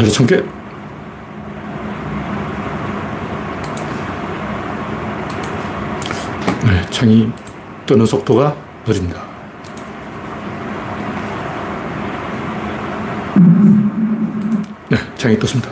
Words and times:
하늘에 0.00 0.12
천 0.14 0.26
개. 0.26 0.36
네, 6.64 6.86
창이 6.90 7.30
뜨는 7.84 8.06
속도가 8.06 8.56
느립니다. 8.86 9.22
네, 14.88 14.96
창이 15.16 15.38
떴습니다. 15.38 15.70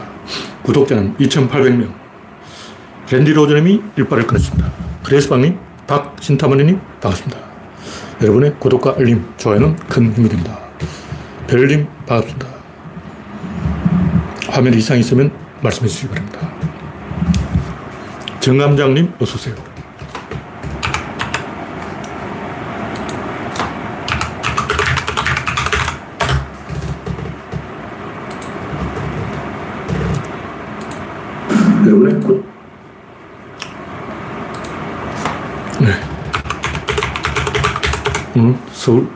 구독자는 0.62 1.16
2,800명. 1.16 1.90
랜디 3.10 3.32
로저님이 3.32 3.82
일발을 3.96 4.26
끊었습니다. 4.26 4.70
그레스방님, 5.04 5.58
박신타머니님, 5.86 6.78
반갑습니다. 7.00 7.38
여러분의 8.20 8.56
구독과 8.58 8.96
알림, 8.98 9.24
좋아요는 9.38 9.76
큰 9.88 10.12
힘이 10.12 10.28
됩니다. 10.28 10.58
별님, 11.46 11.88
반갑습니다. 12.04 12.57
화면 14.58 14.74
이상 14.74 14.98
있으면 14.98 15.30
말씀해 15.62 15.86
주시기 15.86 16.08
바랍니다. 16.08 16.50
정감장님, 18.40 19.14
어서오세요. 19.20 19.54
여러분의. 31.86 32.42
네. 35.80 35.92
오늘 38.36 38.56
서울 38.72 39.08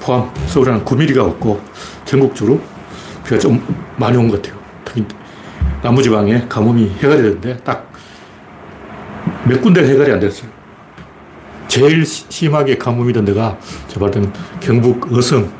포함 0.00 0.30
서울에 0.46 0.72
한 0.72 0.84
9mm가 0.84 1.18
없고 1.18 1.60
전국적으로 2.04 2.60
비가 3.24 3.38
좀 3.38 3.62
많이 3.96 4.16
온 4.16 4.28
것 4.28 4.40
같아요. 4.42 4.61
특히 4.92 5.06
남부지방에 5.82 6.46
가뭄이 6.48 6.90
해결이 6.98 7.22
됐는데 7.22 7.56
딱 7.58 7.92
몇 9.44 9.60
군데가 9.60 9.86
해결이 9.86 10.12
안 10.12 10.20
됐어요. 10.20 10.48
제일 11.68 12.04
심하게 12.04 12.76
가뭄이 12.76 13.12
된 13.12 13.24
데가 13.24 13.58
제가 13.88 14.00
볼 14.00 14.10
때는 14.10 14.32
경북 14.60 15.12
어성. 15.12 15.50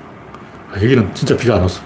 아, 0.71 0.77
여기는 0.77 1.15
진짜 1.15 1.37
비가 1.37 1.57
안 1.57 1.63
왔어. 1.63 1.81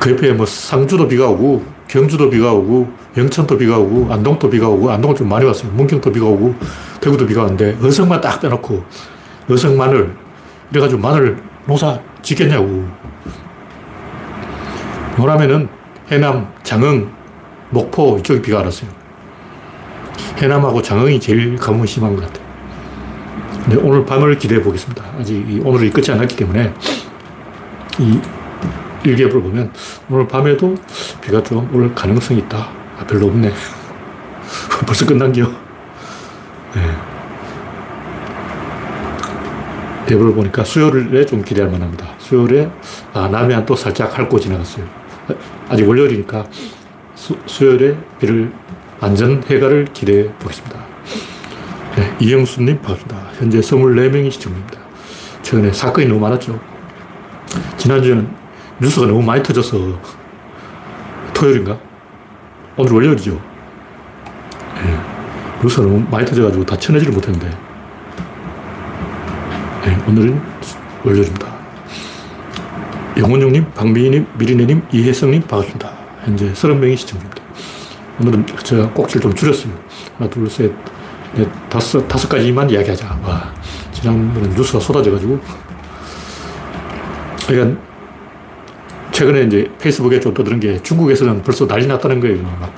그 0.00 0.10
옆에 0.10 0.32
뭐 0.32 0.44
상주도 0.44 1.06
비가 1.08 1.28
오고 1.28 1.64
경주도 1.88 2.28
비가 2.28 2.52
오고 2.52 2.88
영천도 3.16 3.56
비가 3.56 3.78
오고 3.78 4.12
안동도 4.12 4.50
비가 4.50 4.68
오고 4.68 4.90
안동은 4.90 5.16
좀 5.16 5.28
많이 5.28 5.46
왔어요. 5.46 5.70
문경도 5.72 6.12
비가 6.12 6.26
오고 6.26 6.54
대구도 7.00 7.26
비가 7.26 7.42
왔는데 7.42 7.78
어성만 7.82 8.20
딱 8.20 8.40
빼놓고 8.40 8.84
어성 9.48 9.76
마늘 9.76 10.14
이래가지고 10.70 11.00
마늘 11.00 11.38
농사 11.66 11.98
짓겠냐고. 12.20 12.86
뭐라면은 15.16 15.68
해남, 16.10 16.52
장흥, 16.62 17.10
목포 17.70 18.18
이쪽에 18.18 18.40
비가 18.40 18.60
안 18.60 18.64
왔어요. 18.66 18.88
해남하고 20.38 20.80
장흥이 20.82 21.18
제일 21.18 21.56
가뭄이 21.56 21.86
심한 21.86 22.14
것 22.14 22.24
같아요. 22.26 22.46
근데 23.64 23.76
오늘 23.76 24.04
밤을 24.04 24.38
기대해 24.38 24.62
보겠습니다. 24.62 25.04
아직 25.18 25.44
오늘이 25.64 25.90
끝이 25.90 26.06
안 26.10 26.18
났기 26.18 26.36
때문에 26.36 26.72
이 27.98 28.20
일기예보를 29.04 29.42
보면 29.42 29.72
오늘 30.08 30.28
밤에도 30.28 30.74
비가 31.20 31.42
좀 31.42 31.68
올 31.72 31.92
가능성이 31.94 32.40
있다. 32.40 32.68
아, 32.98 33.04
별로 33.06 33.26
없네. 33.26 33.50
벌써 34.86 35.04
끝난겨. 35.06 35.50
네. 36.74 36.82
예보를 40.10 40.34
보니까 40.34 40.62
수요일에 40.62 41.26
좀 41.26 41.42
기대할 41.42 41.70
만합니다. 41.70 42.06
수요일에 42.18 42.70
아, 43.12 43.26
남해안 43.28 43.66
또 43.66 43.74
살짝 43.74 44.16
핥고 44.16 44.38
지나갔어요. 44.38 44.84
아직 45.68 45.88
월요일이니까 45.88 46.46
수, 47.14 47.36
수요일에 47.46 47.96
비를 48.20 48.52
안전 49.00 49.42
해가를 49.42 49.86
기대해 49.92 50.32
보겠습니다. 50.38 50.78
네, 51.96 52.16
이영수님 52.20 52.80
반갑습니다. 52.80 53.30
현재 53.38 53.60
24명이 53.60 54.30
시청 54.30 54.52
중입니다. 54.52 54.78
최근에 55.42 55.72
사건이 55.72 56.08
너무 56.08 56.20
많았죠. 56.20 56.58
지난주에는 57.78 58.28
뉴스가 58.80 59.06
너무 59.06 59.22
많이 59.22 59.42
터져서 59.42 59.98
토요일인가? 61.32 61.78
오늘 62.76 62.92
월요일이죠. 62.92 63.32
네, 63.32 65.00
뉴스가 65.62 65.86
너무 65.86 66.06
많이 66.10 66.26
터져가지고 66.26 66.64
다 66.64 66.76
쳐내지를 66.76 67.12
못했는데 67.12 67.48
네, 69.84 70.04
오늘은 70.08 70.40
월요일입니다. 71.04 71.55
영원용님, 73.16 73.72
박미희님, 73.72 74.26
미리네님, 74.38 74.82
이혜성님 74.92 75.42
반갑습니다. 75.42 75.90
현재 76.24 76.52
30명이 76.52 76.98
시청 76.98 77.18
중입니다. 77.18 77.42
오늘은 78.20 78.46
제가 78.62 78.90
꼭지를 78.90 79.22
좀 79.22 79.34
줄였어요. 79.34 79.72
하나, 80.18 80.28
둘, 80.28 80.50
셋, 80.50 80.70
넷, 81.34 81.48
다섯, 81.70 82.06
다섯 82.06 82.28
가지만 82.28 82.68
이야기하자. 82.68 83.18
와, 83.22 83.54
지난번에 83.92 84.54
뉴스가 84.54 84.80
쏟아져가지고. 84.80 85.40
그러니까, 87.46 87.80
최근에 89.12 89.44
이제 89.44 89.70
페이스북에 89.78 90.20
좀 90.20 90.34
떠드는 90.34 90.60
게 90.60 90.82
중국에서는 90.82 91.42
벌써 91.42 91.66
난리 91.66 91.86
났다는 91.86 92.20
거예요. 92.20 92.42
막 92.60 92.74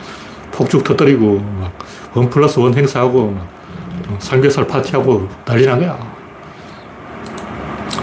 폭죽 0.53 0.85
터뜨리고, 0.85 1.41
막원 1.41 2.31
플러스 2.31 2.61
원 2.61 2.75
행사하고, 2.75 3.33
막 3.33 3.49
삼겹살 4.21 4.69
파티하고 4.69 5.29
난리 5.45 5.67
난 5.67 5.81
거야. 5.81 5.99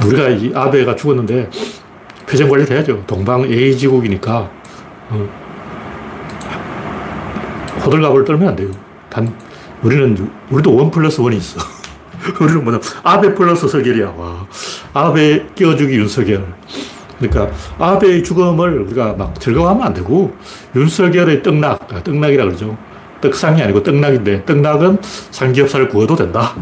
우리가 0.05 0.29
이 0.29 0.51
아베가 0.53 0.95
죽었는데 0.95 1.49
표정 2.27 2.49
관리를 2.49 2.75
해야죠. 2.75 3.03
동방 3.07 3.43
A지국이니까. 3.43 4.49
어, 5.09 5.29
호들갑을 7.85 8.25
떨면 8.25 8.49
안 8.49 8.55
돼요. 8.55 8.69
단, 9.09 9.31
우리는, 9.83 10.29
우리도 10.49 10.75
원 10.75 10.89
플러스 10.89 11.21
원이 11.21 11.37
있어. 11.37 11.59
우리는 12.41 12.63
뭐냐, 12.63 12.79
아베 13.03 13.33
플러스 13.33 13.67
서결이야. 13.67 14.13
와. 14.17 14.47
아베 14.93 15.45
끼워주기 15.55 15.95
윤석열. 15.95 16.53
그러니까 17.19 17.55
아베의 17.79 18.23
죽음을 18.23 18.79
우리가 18.81 19.13
막 19.13 19.39
즐거워하면 19.39 19.87
안 19.87 19.93
되고, 19.93 20.35
윤석열의 20.75 21.43
떡락, 21.43 21.93
아, 21.93 22.03
떡락이라 22.03 22.45
그러죠. 22.45 22.75
떡상이 23.21 23.61
아니고 23.61 23.83
떡락인데, 23.83 24.45
떡락은 24.45 24.97
삼겹살을 25.31 25.89
구워도 25.89 26.15
된다. 26.15 26.55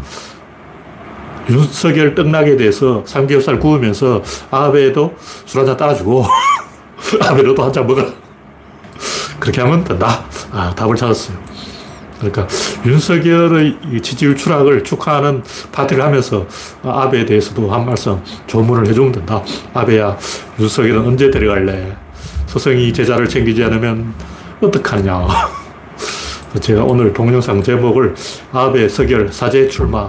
윤석열 1.50 2.14
떡락에 2.14 2.56
대해서 2.56 3.02
삼겹살 3.06 3.58
구우면서 3.58 4.22
아베도 4.50 5.14
술 5.46 5.60
한잔 5.60 5.76
따라주고, 5.76 6.24
아베로도 7.20 7.62
한 7.62 7.72
잔 7.72 7.86
먹어라. 7.86 8.08
그렇게 9.38 9.60
하면 9.60 9.84
된다. 9.84 10.24
아, 10.52 10.72
답을 10.74 10.96
찾았어요. 10.96 11.36
그러니까 12.18 12.46
윤석열의 12.86 13.76
지지율 14.00 14.36
추락을 14.36 14.82
축하하는 14.84 15.42
파티를 15.72 16.02
하면서 16.02 16.46
아베에 16.82 17.26
대해서도 17.26 17.70
한 17.70 17.84
말씀 17.84 18.22
조문을 18.46 18.86
해주면 18.88 19.12
된다. 19.12 19.42
아베야, 19.74 20.16
윤석열은 20.58 21.04
언제 21.04 21.30
데려갈래? 21.30 21.94
서성이 22.46 22.92
제자를 22.92 23.28
챙기지 23.28 23.62
않으면 23.64 24.14
어떡하냐. 24.62 25.26
제가 26.60 26.84
오늘 26.84 27.12
동영상 27.12 27.60
제목을 27.62 28.14
아베, 28.52 28.88
석열, 28.88 29.30
사제 29.32 29.68
출마. 29.68 30.08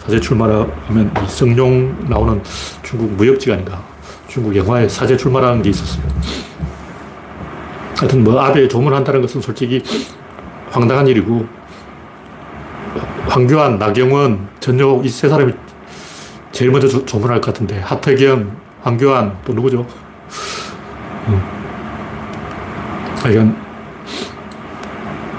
아, 0.00 0.04
사제 0.04 0.20
출마라 0.20 0.66
하면 0.86 1.12
이 1.22 1.28
성룡 1.28 2.06
나오는 2.08 2.42
중국 2.82 3.12
무협지가 3.12 3.58
중국 4.28 4.54
영화에 4.56 4.88
사제 4.88 5.16
출마라는 5.16 5.62
게 5.62 5.70
있었어요. 5.70 6.02
하여튼 7.98 8.24
뭐 8.24 8.40
아베 8.40 8.66
조문한다는 8.66 9.20
것은 9.20 9.40
솔직히 9.40 9.82
황당한 10.70 11.06
일이고 11.06 11.46
황교안, 13.28 13.78
나경원, 13.78 14.48
전효 14.58 15.02
이세 15.04 15.28
사람이 15.28 15.52
제일 16.50 16.70
먼저 16.70 16.88
조, 16.88 17.04
조문할 17.04 17.40
것 17.40 17.52
같은데 17.52 17.78
하태경, 17.80 18.56
황교안 18.82 19.36
또 19.44 19.52
누구죠? 19.52 19.86
음. 21.28 21.42
하여간 23.22 23.56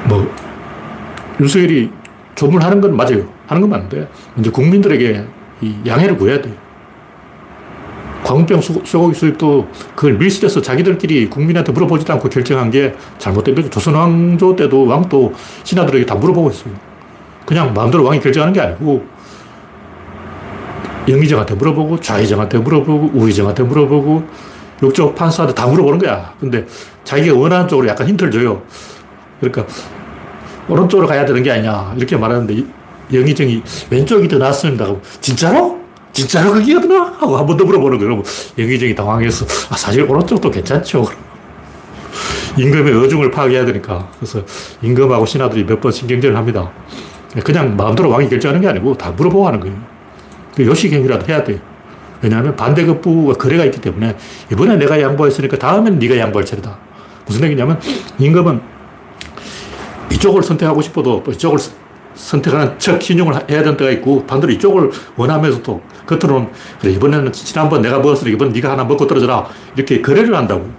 뭐 0.08 0.34
윤석열이 1.40 1.92
조문하는 2.36 2.80
건 2.80 2.96
맞아요. 2.96 3.41
하는 3.52 3.62
건 3.62 3.70
맞는데 3.70 4.08
먼저 4.34 4.50
국민들에게 4.50 5.26
이 5.62 5.76
양해를 5.86 6.18
구해야 6.18 6.42
돼요. 6.42 6.56
광우병 8.24 8.62
쇠고기 8.62 9.14
수입도 9.14 9.68
그걸 9.94 10.14
밀실에서 10.14 10.62
자기들끼리 10.62 11.30
국민한테 11.30 11.74
물어보지도 11.74 12.14
않고 12.14 12.30
결정한 12.30 12.72
게 12.72 12.96
잘못된 13.18 13.54
거죠. 13.56 13.70
조선 13.70 13.96
왕조 13.96 14.56
때도 14.56 14.86
왕도 14.86 15.34
신하들에게 15.64 16.06
다 16.06 16.16
물어보고 16.16 16.50
있어요. 16.52 16.74
그냥 17.46 17.74
마음대로 17.74 18.06
왕이 18.06 18.22
결정하는 18.22 18.54
게 18.54 18.62
아니고 18.62 19.06
영의정한테 21.10 21.56
물어보고 21.56 22.00
좌의정한테 22.00 22.60
물어보고 22.60 23.12
우의정한테 23.14 23.64
물어보고 23.64 24.24
육조 24.82 25.14
판사한테 25.14 25.54
다 25.54 25.68
물어보는 25.68 26.00
거야. 26.00 26.34
근데 26.40 26.66
자기가 27.04 27.36
원하는 27.36 27.68
쪽으로 27.68 27.90
약간 27.90 28.08
힌트를 28.08 28.32
줘요. 28.32 28.62
그러니까 29.42 29.66
오른쪽으로 30.70 31.08
가야 31.08 31.26
되는 31.26 31.44
게 31.44 31.52
아니냐 31.52 31.96
이렇게 31.98 32.16
말하는데 32.16 32.81
영의정이 33.14 33.62
왼쪽이 33.90 34.28
더 34.28 34.38
낫습니다. 34.38 34.88
진짜로? 35.20 35.80
진짜로 36.14 36.52
그게 36.52 36.76
어떠나? 36.76 37.16
하고 37.20 37.38
한 37.38 37.46
번 37.46 37.58
더 37.58 37.64
물어보는 37.66 37.98
거예요. 38.00 38.22
영의정이 38.58 38.96
당황해서, 38.96 39.46
아, 39.70 39.78
사실 39.78 40.04
오른쪽도 40.04 40.50
괜찮죠. 40.52 41.06
임금의 42.58 42.94
어중을 43.06 43.32
파악해야 43.32 43.66
되니까. 43.66 44.10
그래서 44.20 44.42
임금하고 44.82 45.26
신하들이 45.26 45.64
몇 45.66 45.80
번 45.80 45.92
신경전을 45.92 46.36
합니다. 46.36 46.72
그냥 47.46 47.78
마음대로 47.78 48.10
왕이 48.10 48.28
결정하는 48.30 48.60
게 48.62 48.68
아니고 48.68 48.98
다 48.98 49.12
물어보고 49.12 49.48
하는 49.48 49.60
거예요. 49.62 49.76
그 50.56 50.66
요식행위라도 50.66 51.26
해야 51.32 51.44
돼요. 51.44 51.60
왜냐하면 52.22 52.56
반대급부가 52.58 53.34
거래가 53.36 53.64
있기 53.66 53.80
때문에 53.80 54.16
이번에 54.52 54.76
내가 54.76 55.00
양보했으니까 55.02 55.58
다음에는 55.58 55.98
네가 55.98 56.18
양보할 56.18 56.46
차례다. 56.46 56.78
무슨 57.26 57.44
얘기냐면 57.46 57.80
임금은 58.20 58.62
이쪽을 60.12 60.44
선택하고 60.44 60.82
싶어도 60.82 61.24
이쪽을 61.30 61.58
선택하는 62.16 62.78
척 62.78 63.02
신용을 63.02 63.34
해야 63.50 63.64
되는 63.64 63.78
때가 63.78 63.92
있고 63.92 64.26
반대로 64.26 64.52
이쪽을 64.54 64.92
원하면서도 65.16 65.82
겉으로는 66.06 66.50
그래 66.80 66.92
이번에는 66.94 67.32
지난번 67.32 67.82
내가 67.82 68.00
먹었으니 68.00 68.32
이번 68.32 68.52
네가 68.52 68.72
하나 68.72 68.84
먹고 68.84 69.08
떨어져라 69.08 69.48
이렇게 69.76 70.02
거래를 70.02 70.36
한다고 70.36 70.70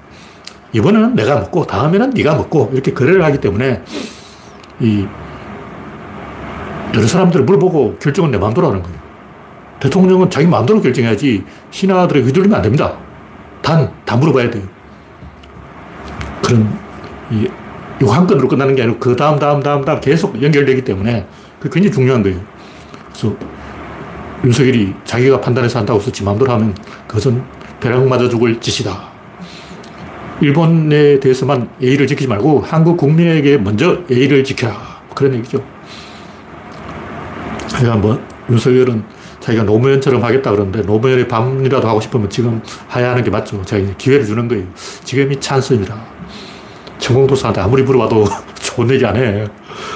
이번에는 0.72 1.14
내가 1.14 1.36
먹고 1.36 1.66
다음에는 1.66 2.10
네가 2.10 2.34
먹고 2.36 2.70
이렇게 2.72 2.92
거래를 2.92 3.22
하기 3.24 3.40
때문에 3.40 3.82
이 4.80 5.06
여러 6.94 7.06
사람들을 7.06 7.44
물어보고 7.44 7.96
결정은 7.98 8.30
내 8.30 8.38
마음대로 8.38 8.68
하는 8.68 8.82
거예요. 8.82 8.98
대통령은 9.80 10.30
자기 10.30 10.46
마음대로 10.46 10.80
결정해야지 10.80 11.44
신하들에 11.70 12.20
휘둘리면 12.22 12.56
안 12.56 12.62
됩니다. 12.62 12.96
단, 13.62 13.92
다 14.04 14.16
물어봐야 14.16 14.50
돼요. 14.50 14.62
그런, 16.42 16.78
이, 17.30 17.48
이거 18.02 18.12
한 18.12 18.26
건으로 18.26 18.48
끝나는 18.48 18.74
게 18.74 18.82
아니고 18.82 18.98
그 18.98 19.14
다음, 19.14 19.38
다음, 19.38 19.62
다음, 19.62 19.84
다음 19.84 20.00
계속 20.00 20.42
연결되기 20.42 20.82
때문에 20.82 21.24
그게 21.60 21.74
굉장히 21.74 21.94
중요한 21.94 22.22
거예요. 22.24 22.40
그래서 23.08 23.36
윤석열이 24.44 24.92
자기가 25.04 25.40
판단해서 25.40 25.78
한다고 25.78 26.00
해서 26.00 26.10
지 26.10 26.24
마음대로 26.24 26.50
하면 26.52 26.74
그것은 27.06 27.42
벼락 27.78 28.08
맞아 28.08 28.28
죽을 28.28 28.60
짓이다. 28.60 29.12
일본에 30.40 31.20
대해서만 31.20 31.68
예의를 31.80 32.08
지키지 32.08 32.26
말고 32.28 32.62
한국 32.62 32.96
국민에게 32.96 33.58
먼저 33.58 33.98
예의를 34.10 34.42
지켜라. 34.42 35.00
그런 35.14 35.34
얘기죠. 35.36 35.62
그러니까 37.68 37.96
뭐 37.96 38.20
윤석열은 38.50 39.04
자기가 39.38 39.62
노무현처럼 39.62 40.24
하겠다 40.24 40.50
그러는데 40.50 40.82
노무현의 40.82 41.28
밤이라도 41.28 41.88
하고 41.88 42.00
싶으면 42.00 42.28
지금 42.28 42.60
하야 42.88 43.10
하는 43.10 43.22
게 43.22 43.30
맞죠. 43.30 43.60
이제 43.62 43.94
기회를 43.96 44.26
주는 44.26 44.48
거예요. 44.48 44.64
지금이 45.04 45.38
찬스입니다. 45.38 46.11
전공도사한테 47.02 47.60
아무리 47.60 47.82
물어봐도 47.82 48.24
좋은 48.62 48.88
얘기 48.90 49.04
안 49.04 49.16
해. 49.16 49.44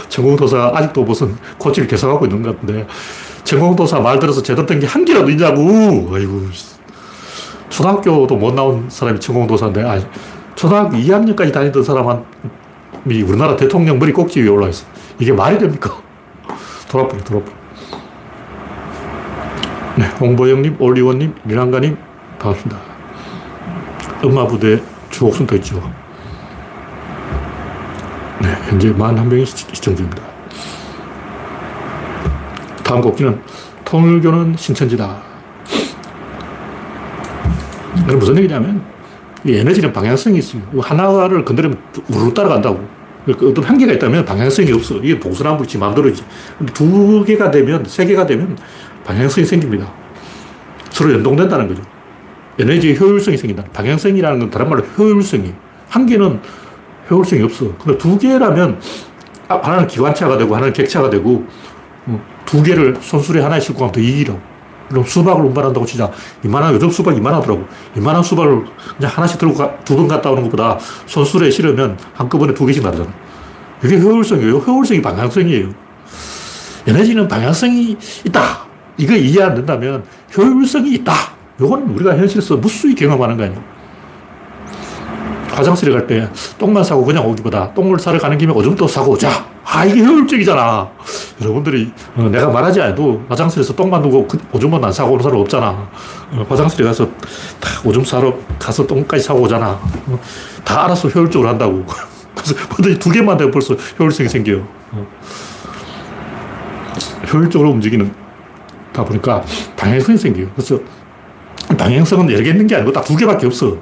전공도사 0.08 0.72
아직도 0.74 1.04
무슨 1.04 1.34
코치를 1.58 1.88
계속하고 1.88 2.26
있는 2.26 2.42
것 2.42 2.58
같은데 2.60 2.86
전공도사 3.44 4.00
말 4.00 4.18
들어서 4.18 4.42
제대로 4.42 4.66
된 4.66 4.80
게 4.80 4.86
한 4.86 5.04
개라도 5.04 5.30
있냐고. 5.30 6.10
아이고. 6.12 6.42
초등학교도 7.70 8.36
못 8.36 8.54
나온 8.54 8.86
사람이 8.88 9.20
전공도사인데 9.20 9.82
아, 9.82 9.98
초등학교 10.54 10.96
2학년까지 10.96 11.52
다니던 11.52 11.82
사람이 11.84 13.22
우리나라 13.26 13.54
대통령 13.56 13.98
머리 13.98 14.12
꼭지 14.12 14.40
위에 14.42 14.48
올라 14.48 14.68
있어. 14.68 14.84
이게 15.18 15.32
말이 15.32 15.58
됩니까? 15.58 15.94
돌아버려, 16.90 17.22
돌아버려. 17.22 17.54
네, 19.96 20.06
홍보영님, 20.20 20.76
올리원님, 20.78 21.34
미랑가님, 21.44 21.96
반갑습니다. 22.38 22.80
음마부대 24.24 24.80
주옥순 25.10 25.46
더 25.46 25.54
있죠. 25.56 25.80
네, 28.42 28.48
현재 28.68 28.92
41명이 28.92 29.46
시청 29.46 29.96
중입니다. 29.96 30.22
다음 32.84 33.00
곡기는 33.00 33.40
통일교는 33.84 34.56
신천지다. 34.56 35.22
이게 38.04 38.14
무슨 38.14 38.36
얘기냐면, 38.36 38.82
이 39.44 39.54
에너지는 39.54 39.92
방향성이 39.92 40.38
있어요. 40.38 40.62
하나를 40.78 41.44
건드리면 41.44 41.78
우르르 42.08 42.34
따라간다고. 42.34 42.86
그러니까 43.24 43.46
어떤 43.46 43.64
한계가 43.64 43.92
있다면 43.94 44.24
방향성이 44.24 44.70
없어. 44.72 44.96
이게 44.96 45.18
봉선화물이 45.18 45.66
지 45.66 45.78
마음대로지. 45.78 46.22
두 46.74 47.24
개가 47.24 47.50
되면, 47.50 47.84
세 47.86 48.04
개가 48.04 48.26
되면 48.26 48.56
방향성이 49.04 49.46
생깁니다. 49.46 49.90
서로 50.90 51.12
연동된다는 51.14 51.68
거죠. 51.68 51.82
에너지 52.58 52.94
효율성이 52.94 53.36
생긴다. 53.36 53.64
방향성이라는 53.72 54.38
건 54.38 54.50
다른 54.50 54.68
말로 54.68 54.82
효율성이. 54.82 55.54
한 55.88 56.06
개는 56.06 56.40
효율성이 57.10 57.42
없어. 57.42 57.66
근데 57.78 57.98
두 57.98 58.18
개라면 58.18 58.80
아, 59.48 59.56
하나는 59.62 59.86
기관차가 59.86 60.36
되고 60.38 60.54
하나는 60.54 60.72
객차가 60.72 61.08
되고 61.10 61.44
어, 62.06 62.20
두 62.44 62.62
개를 62.62 62.96
손수레 63.00 63.40
하나에 63.42 63.60
싣고 63.60 63.78
가면 63.78 63.92
더 63.92 64.00
이기라고. 64.00 64.40
그럼 64.88 65.04
수박을 65.04 65.44
운반한다고 65.46 65.84
치자. 65.84 66.10
이만한, 66.44 66.72
요즘 66.74 66.88
수박 66.90 67.16
이만하더라고. 67.16 67.64
이만한 67.96 68.22
수박을 68.22 68.64
그냥 68.96 69.12
하나씩 69.12 69.38
들고 69.38 69.54
두 69.84 69.96
번 69.96 70.06
갔다 70.06 70.30
오는 70.30 70.44
것보다 70.44 70.78
손수레에 71.06 71.50
실으면 71.50 71.98
한꺼번에 72.14 72.54
두 72.54 72.64
개씩 72.66 72.84
나르잖아. 72.84 73.08
이게 73.84 73.98
효율성이에요. 73.98 74.58
효율성이 74.58 75.02
방향성이에요. 75.02 75.68
에너지는 76.86 77.26
방향성이 77.26 77.96
있다. 78.26 78.40
이거 78.96 79.14
이해 79.16 79.42
안 79.42 79.54
된다면 79.56 80.04
효율성이 80.36 80.94
있다. 80.94 81.12
이건 81.60 81.82
우리가 81.90 82.16
현실에서 82.16 82.56
무수히 82.56 82.94
경험하는 82.94 83.36
거 83.36 83.42
아니에요. 83.44 83.60
화장실에 85.56 85.92
갈 85.92 86.06
때 86.06 86.28
똥만 86.58 86.84
사고 86.84 87.04
그냥 87.04 87.26
오기보다 87.26 87.72
똥을 87.74 87.98
사러 87.98 88.18
가는 88.18 88.36
김에 88.38 88.52
오줌도 88.52 88.86
사고 88.86 89.12
오자. 89.12 89.30
아, 89.64 89.84
이게 89.84 90.00
효율적이잖아. 90.04 90.88
여러분들이 91.40 91.90
어, 92.14 92.22
내가 92.30 92.48
말하지 92.48 92.80
않아도 92.82 93.22
화장실에서 93.28 93.74
똥만 93.74 94.02
두고 94.02 94.26
그 94.28 94.38
오줌만 94.52 94.82
안 94.84 94.92
사고 94.92 95.12
오는 95.12 95.22
사람 95.22 95.40
없잖아. 95.40 95.68
어, 96.32 96.46
화장실에 96.48 96.84
가서 96.84 97.06
다 97.60 97.70
오줌 97.84 98.04
사러 98.04 98.32
가서 98.58 98.86
똥까지 98.86 99.22
사고 99.22 99.40
오잖아. 99.42 99.70
어, 100.06 100.18
다 100.64 100.84
알아서 100.84 101.08
효율적으로 101.08 101.48
한다고. 101.48 101.84
그래서 102.76 102.98
두 102.98 103.10
개만 103.10 103.36
되면 103.36 103.50
벌써 103.50 103.74
효율성이 103.98 104.28
생겨요. 104.28 104.62
효율적으로 107.32 107.70
움직이는 107.70 108.12
다 108.92 109.04
보니까 109.04 109.42
방향성이 109.76 110.16
생겨요. 110.18 110.48
그래서 110.54 110.78
방향성은 111.76 112.30
여러 112.30 112.42
개 112.44 112.50
있는 112.50 112.66
게 112.66 112.76
아니고 112.76 112.92
딱 112.92 113.02
두 113.04 113.16
개밖에 113.16 113.46
없어. 113.46 113.76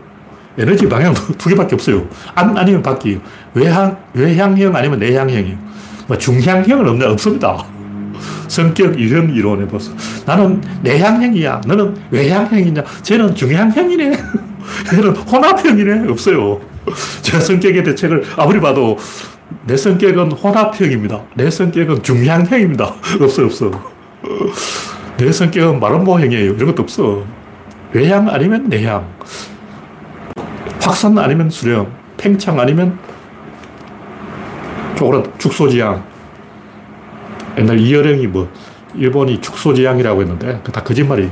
에너지 0.58 0.88
방향 0.88 1.14
두 1.38 1.48
개밖에 1.48 1.74
없어요. 1.74 2.06
안, 2.34 2.56
아니면 2.56 2.82
바뀌요. 2.82 3.18
외향, 3.54 3.96
외향형 4.14 4.74
아니면 4.74 4.98
내향형이요. 4.98 5.56
뭐 6.06 6.18
중향형은 6.18 6.88
없냐? 6.88 7.10
없습니다. 7.10 7.64
성격 8.48 8.98
이런 8.98 9.34
이론에 9.34 9.66
벌써. 9.66 9.92
나는 10.26 10.60
내향형이야. 10.82 11.62
너는 11.66 11.96
외향형이냐? 12.10 12.84
쟤는 13.02 13.34
중향형이네. 13.34 14.04
얘는 14.94 15.16
혼합형이네. 15.16 16.08
없어요. 16.10 16.60
제가 17.22 17.40
성격의 17.40 17.82
대책을 17.82 18.24
아무리 18.36 18.60
봐도 18.60 18.96
내 19.66 19.76
성격은 19.76 20.32
혼합형입니다. 20.32 21.22
내 21.34 21.50
성격은 21.50 22.02
중향형입니다. 22.02 22.94
없어, 23.20 23.44
없어. 23.44 23.70
내 25.16 25.32
성격은 25.32 25.80
마름모형이에요. 25.80 26.52
이런 26.54 26.66
것도 26.66 26.82
없어. 26.82 27.24
외향 27.92 28.28
아니면 28.28 28.68
내향. 28.68 29.06
확산 30.84 31.16
아니면 31.18 31.48
수령. 31.48 31.90
팽창 32.18 32.60
아니면 32.60 32.98
쪼그라 34.96 35.22
축소지향. 35.38 36.04
옛날 37.58 37.78
이여령이 37.78 38.26
뭐, 38.26 38.48
일본이 38.94 39.40
축소지향이라고 39.40 40.20
했는데, 40.20 40.60
다 40.72 40.82
거짓말이에요. 40.82 41.30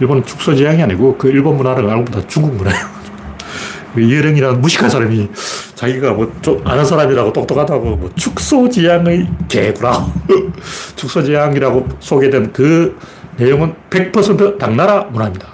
일본은 0.00 0.24
축소지향이 0.24 0.82
아니고, 0.82 1.16
그 1.18 1.28
일본 1.28 1.56
문화를 1.56 1.88
알고 1.90 2.04
보다 2.04 2.26
중국 2.28 2.54
문화예요. 2.54 2.86
그 3.94 4.00
이여령이라는 4.00 4.60
무식한 4.60 4.88
사람이 4.88 5.28
자기가 5.74 6.12
뭐 6.12 6.32
좀 6.40 6.60
아는 6.64 6.84
사람이라고 6.84 7.32
똑똑하다고 7.32 7.96
뭐 7.96 8.10
축소지향의 8.16 9.28
개구라. 9.48 10.06
축소지향이라고 10.96 11.88
소개된 12.00 12.52
그 12.52 12.96
내용은 13.36 13.74
100% 13.90 14.58
당나라 14.58 15.02
문화입니다. 15.04 15.53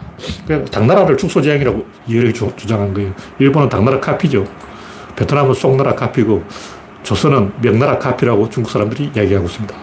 당나라를 0.71 1.17
축소지향이라고 1.17 1.87
이여령이 2.07 2.33
주장한 2.33 2.95
거예요. 2.95 3.13
일본은 3.39 3.69
당나라 3.69 4.01
카피죠. 4.01 4.45
베트남은 5.17 5.55
송나라 5.55 5.95
카피고 5.95 6.45
조선은 7.03 7.53
명나라 7.61 7.99
카피라고 7.99 8.49
중국 8.49 8.71
사람들이 8.71 9.11
이야기하고 9.15 9.47
있습니다. 9.47 9.75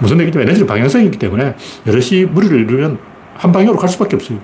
무슨 0.00 0.20
얘기냐면 0.20 0.48
에너지 0.48 0.66
방향성이 0.66 1.06
있기 1.06 1.18
때문에 1.18 1.54
여럿이 1.86 2.24
무리를 2.24 2.60
이루면 2.60 2.98
한 3.34 3.52
방향으로 3.52 3.78
갈 3.78 3.88
수밖에 3.88 4.16
없어요. 4.16 4.38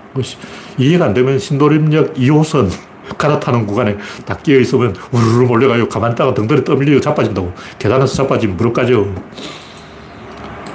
이해가 0.78 1.06
안 1.06 1.14
되면 1.14 1.38
신도림역 1.38 2.14
2호선 2.14 2.70
갈아타는 3.18 3.66
구간에 3.66 3.96
딱 4.26 4.42
끼어 4.42 4.58
있으면 4.60 4.94
우르르 5.10 5.46
몰려가요. 5.46 5.88
가만 5.88 6.12
있다가 6.12 6.34
등들이 6.34 6.64
떠밀리고 6.64 7.00
자빠진다고. 7.00 7.52
계단에서 7.78 8.14
자빠지면 8.14 8.56
무릎 8.56 8.74
까죠. 8.74 9.14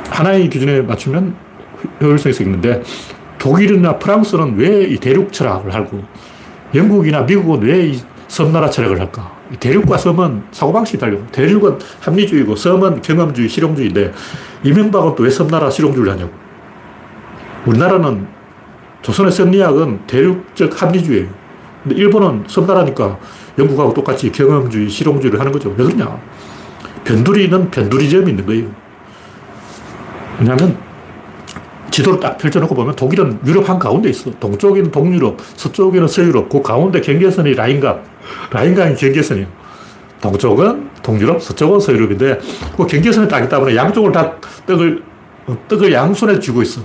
하나의 0.09 0.49
기준에 0.49 0.81
맞추면 0.81 1.35
효율성이 2.01 2.35
있는데 2.41 2.81
독일이나 3.43 3.99
프랑스는 3.99 4.55
왜 4.57 4.85
이 4.87 4.97
대륙 4.97 5.33
철학을 5.33 5.73
하고 5.73 6.01
영국이나 6.73 7.21
미국은 7.23 7.61
왜 7.61 7.89
이 7.89 7.99
섬나라 8.29 8.69
철학을 8.69 8.99
할까? 8.99 9.31
대륙과 9.59 9.97
섬은 9.97 10.43
사고방식이 10.51 10.97
달려. 10.97 11.17
대륙은 11.27 11.77
합리주의고 11.99 12.55
섬은 12.55 13.01
경험주의, 13.01 13.47
실용주의인데 13.49 14.11
이명박은 14.63 15.15
또 15.15 15.23
왜 15.23 15.29
섬나라 15.29 15.69
실용주의를 15.69 16.13
하냐고. 16.13 16.31
우리나라는 17.67 18.25
조선의 19.03 19.31
성리학은 19.31 20.07
대륙적 20.07 20.81
합리주의예요. 20.81 21.27
근데 21.83 21.95
일본은 21.97 22.45
섬나라니까 22.47 23.19
영국하고 23.59 23.93
똑같이 23.93 24.31
경험주의, 24.31 24.89
실용주의를 24.89 25.39
하는 25.39 25.51
거죠. 25.51 25.69
왜 25.77 25.83
그러냐? 25.83 26.17
변두리는 27.03 27.69
변두리점이 27.69 28.31
있는 28.31 28.45
거예요. 28.45 28.67
왜냐하면 30.39 30.77
지도를 31.93 32.19
딱 32.19 32.39
펼쳐놓고 32.39 32.73
보면 32.73 32.95
독일은 32.95 33.39
유럽 33.45 33.69
한 33.69 33.77
가운데 33.77 34.09
있어. 34.09 34.31
동쪽에는 34.39 34.89
동유럽, 34.89 35.37
서쪽에는 35.55 36.07
서유럽, 36.07 36.49
그 36.49 36.61
가운데 36.61 36.99
경계선이 36.99 37.53
라인강. 37.53 38.03
라인강이 38.49 38.95
경계선이에요. 38.95 39.47
동쪽은 40.19 40.89
동유럽, 41.03 41.41
서쪽은 41.43 41.79
서유럽인데 41.79 42.39
그 42.75 42.87
경계선이 42.87 43.27
딱 43.27 43.43
있다 43.43 43.59
보니 43.59 43.75
양쪽을 43.75 44.11
다 44.11 44.33
떡을, 44.65 45.03
떡을 45.67 45.93
양손에 45.93 46.39
쥐고 46.39 46.63
있어. 46.63 46.81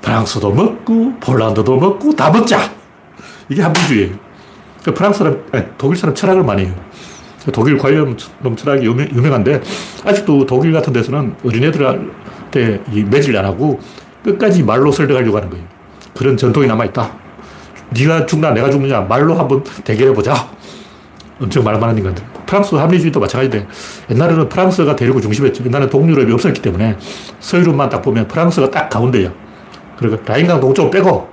프랑스도 0.00 0.52
먹고, 0.52 1.18
폴란드도 1.18 1.76
먹고, 1.76 2.14
다 2.14 2.30
먹자! 2.30 2.72
이게 3.48 3.62
한민주의예요. 3.62 4.14
그 4.84 4.94
프랑스 4.94 5.18
사람, 5.18 5.42
아니, 5.52 5.64
독일 5.76 5.96
사람 5.96 6.14
철학을 6.14 6.44
많이 6.44 6.66
해요. 6.66 6.74
독일 7.52 7.78
관련 7.78 8.16
놈 8.40 8.54
철학이 8.54 8.84
유명, 8.86 9.08
유명한데 9.10 9.60
아직도 10.04 10.46
독일 10.46 10.72
같은 10.72 10.92
데서는 10.92 11.34
어린애들한테 11.44 12.82
이 12.92 13.02
매질 13.02 13.36
안 13.36 13.44
하고 13.44 13.80
끝까지 14.24 14.62
말로 14.62 14.92
설득하려고 14.92 15.36
하는 15.36 15.50
거예요. 15.50 15.64
그런 16.14 16.36
전통이 16.36 16.66
남아있다. 16.66 17.10
네가 17.90 18.26
죽나 18.26 18.52
내가 18.52 18.70
죽느냐 18.70 19.00
말로 19.02 19.34
한번 19.34 19.62
대결해보자. 19.84 20.48
엄청 21.40 21.64
말 21.64 21.78
많은 21.78 21.98
인간들. 21.98 22.24
프랑스 22.46 22.74
합리주의도 22.74 23.18
마찬가지인데 23.18 23.66
옛날에는 24.10 24.48
프랑스가 24.48 24.94
대륙을 24.94 25.22
중심했죠. 25.22 25.64
옛날에 25.64 25.88
동유럽이 25.88 26.32
없었기 26.32 26.60
때문에 26.60 26.96
서유럽만 27.40 27.88
딱 27.88 28.02
보면 28.02 28.28
프랑스가 28.28 28.70
딱 28.70 28.88
가운데야. 28.88 29.32
그러니까 29.96 30.32
라인강 30.32 30.60
동쪽 30.60 30.90
빼고 30.90 31.32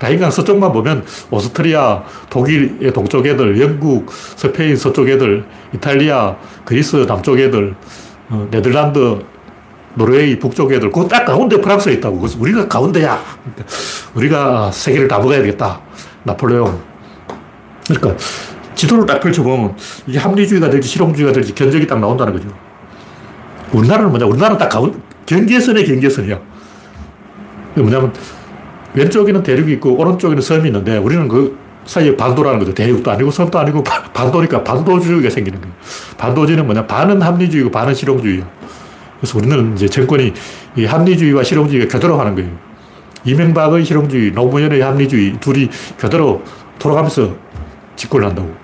라인강 0.00 0.30
서쪽만 0.30 0.72
보면 0.72 1.04
오스트리아, 1.30 2.04
독일의 2.30 2.92
동쪽 2.92 3.26
애들, 3.26 3.60
영국, 3.60 4.10
스페인 4.12 4.76
서쪽 4.76 5.08
애들, 5.08 5.44
이탈리아, 5.74 6.36
그리스 6.64 6.96
남쪽 7.06 7.38
애들, 7.38 7.74
어, 8.30 8.48
네덜란드, 8.50 9.24
노르웨이 9.94 10.38
북쪽 10.38 10.72
애들, 10.72 10.90
그거 10.90 11.06
딱 11.06 11.24
가운데 11.24 11.60
프랑스에 11.60 11.94
있다고. 11.94 12.18
그래서 12.18 12.38
우리가 12.40 12.68
가운데야. 12.68 13.20
우리가 14.14 14.70
세계를 14.72 15.08
다 15.08 15.18
먹어야 15.18 15.40
되겠다. 15.40 15.80
나폴레옹. 16.24 16.80
그러니까 17.86 18.16
지도를 18.74 19.06
딱 19.06 19.20
펼쳐보면 19.20 19.76
이게 20.06 20.18
합리주의가 20.18 20.70
될지 20.70 20.88
실용주의가 20.88 21.32
될지 21.32 21.54
견적이 21.54 21.86
딱 21.86 22.00
나온다는 22.00 22.32
거죠. 22.32 22.48
우리나라는 23.72 24.10
뭐냐? 24.10 24.26
우리나라는 24.26 24.58
딱 24.58 24.68
가운, 24.68 25.00
경계선의 25.26 25.84
경계선이야. 25.84 26.40
뭐냐면 27.76 28.12
왼쪽에는 28.94 29.42
대륙이 29.42 29.72
있고 29.74 29.96
오른쪽에는 29.98 30.40
섬이 30.40 30.66
있는데 30.68 30.96
우리는 30.96 31.26
그 31.28 31.58
사이에 31.84 32.16
반도라는 32.16 32.58
거죠. 32.60 32.72
대륙도 32.72 33.10
아니고 33.10 33.30
섬도 33.30 33.58
아니고 33.58 33.82
반도니까 34.14 34.64
반도주의가 34.64 35.28
생기는 35.30 35.60
거예요. 35.60 35.74
반도주의는 36.16 36.64
뭐냐? 36.66 36.86
반은 36.86 37.20
합리주의고 37.20 37.70
반은 37.70 37.94
실용주의예요. 37.94 38.46
그래서 39.24 39.38
우리는 39.38 39.72
이제 39.74 39.88
정권이 39.88 40.34
이 40.76 40.84
합리주의와 40.84 41.42
실용주의가 41.42 41.88
겨들어가는 41.88 42.34
거예요. 42.34 42.50
이명박의 43.24 43.82
실용주의, 43.82 44.32
노무현의 44.32 44.82
합리주의 44.82 45.40
둘이 45.40 45.70
겨들어 45.98 46.42
돌아가면서 46.78 47.34
집권을 47.96 48.28
한다고. 48.28 48.54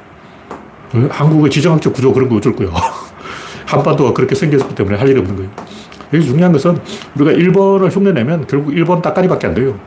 한국의 1.08 1.50
지정학적 1.50 1.94
구조 1.94 2.12
그런 2.12 2.28
거 2.28 2.36
어쩔 2.36 2.54
거예요. 2.54 2.72
한반도가 3.64 4.12
그렇게 4.12 4.34
생겼기 4.34 4.74
때문에 4.74 4.98
할 4.98 5.08
일이 5.08 5.18
없는 5.18 5.34
거예요. 5.34 5.50
여기 6.12 6.26
중요한 6.26 6.52
것은 6.52 6.78
우리가 7.16 7.32
일본을 7.32 7.88
흉내내면 7.88 8.46
결국 8.46 8.74
일본 8.74 9.00
따까리밖에 9.00 9.46
안 9.46 9.54
돼요. 9.54 9.78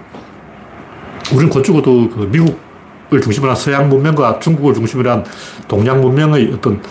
우리는 1.34 1.50
곧 1.50 1.62
죽어도 1.62 2.10
그 2.10 2.22
미국을 2.32 3.22
중심으로 3.22 3.52
한 3.52 3.56
서양 3.56 3.90
문명과 3.90 4.40
중국을 4.40 4.74
중심으로 4.74 5.12
한 5.12 5.24
동양 5.68 6.02
문명의 6.02 6.52
어떤 6.52 6.82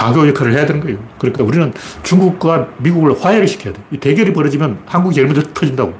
강교 0.00 0.26
역할을 0.28 0.54
해야 0.54 0.64
되는 0.64 0.80
거예요. 0.80 0.96
그러니까 1.18 1.44
우리는 1.44 1.74
중국과 2.02 2.68
미국을 2.78 3.22
화해를 3.22 3.46
시켜야 3.46 3.74
돼. 3.74 3.82
이 3.90 3.98
대결이 3.98 4.32
벌어지면 4.32 4.78
한국이 4.86 5.14
제일 5.14 5.26
먼저 5.26 5.42
터진다고. 5.52 5.92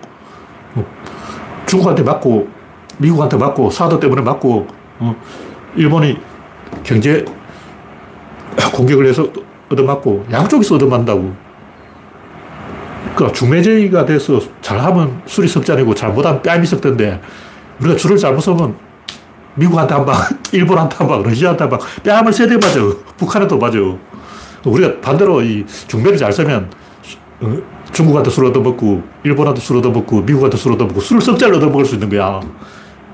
어, 0.76 0.86
중국한테 1.66 2.02
맞고, 2.02 2.48
미국한테 2.96 3.36
맞고, 3.36 3.70
사도 3.70 4.00
때문에 4.00 4.22
맞고, 4.22 4.66
어, 5.00 5.16
일본이 5.76 6.16
경제 6.82 7.26
공격을 8.72 9.06
해서 9.06 9.28
얻어맞고, 9.70 10.24
양쪽에서 10.32 10.76
얻어맞는다고. 10.76 11.34
그러니까 13.14 13.38
중매제의가 13.38 14.06
돼서 14.06 14.40
잘하면 14.62 15.20
술이 15.26 15.46
석잔이고 15.46 15.94
잘못하면 15.94 16.40
뺨이 16.40 16.64
석던데 16.64 17.20
우리가 17.80 17.96
줄을 17.96 18.16
잘못 18.16 18.40
서면 18.40 18.76
미국한테 19.54 19.94
한 19.94 20.04
방, 20.04 20.16
일본한테 20.52 20.96
한 20.96 21.08
방, 21.08 21.22
러시아한테 21.22 21.64
한 21.64 21.70
방, 21.70 21.80
뺨을 22.02 22.32
세대 22.32 22.54
맞아. 22.54 22.80
북한에도 23.16 23.58
맞아. 23.58 23.78
우리가 24.64 25.00
반대로 25.00 25.42
이 25.42 25.64
중매를 25.88 26.18
잘 26.18 26.32
쓰면 26.32 26.70
어? 27.40 27.56
중국한테 27.92 28.30
술 28.30 28.46
얻어먹고, 28.46 29.02
일본한테 29.24 29.60
술 29.60 29.78
얻어먹고, 29.78 30.20
미국한테 30.22 30.56
술 30.56 30.72
얻어먹고, 30.72 31.00
술을 31.00 31.20
석잔 31.20 31.52
얻어먹을 31.54 31.84
수 31.84 31.94
있는 31.94 32.08
거야. 32.08 32.40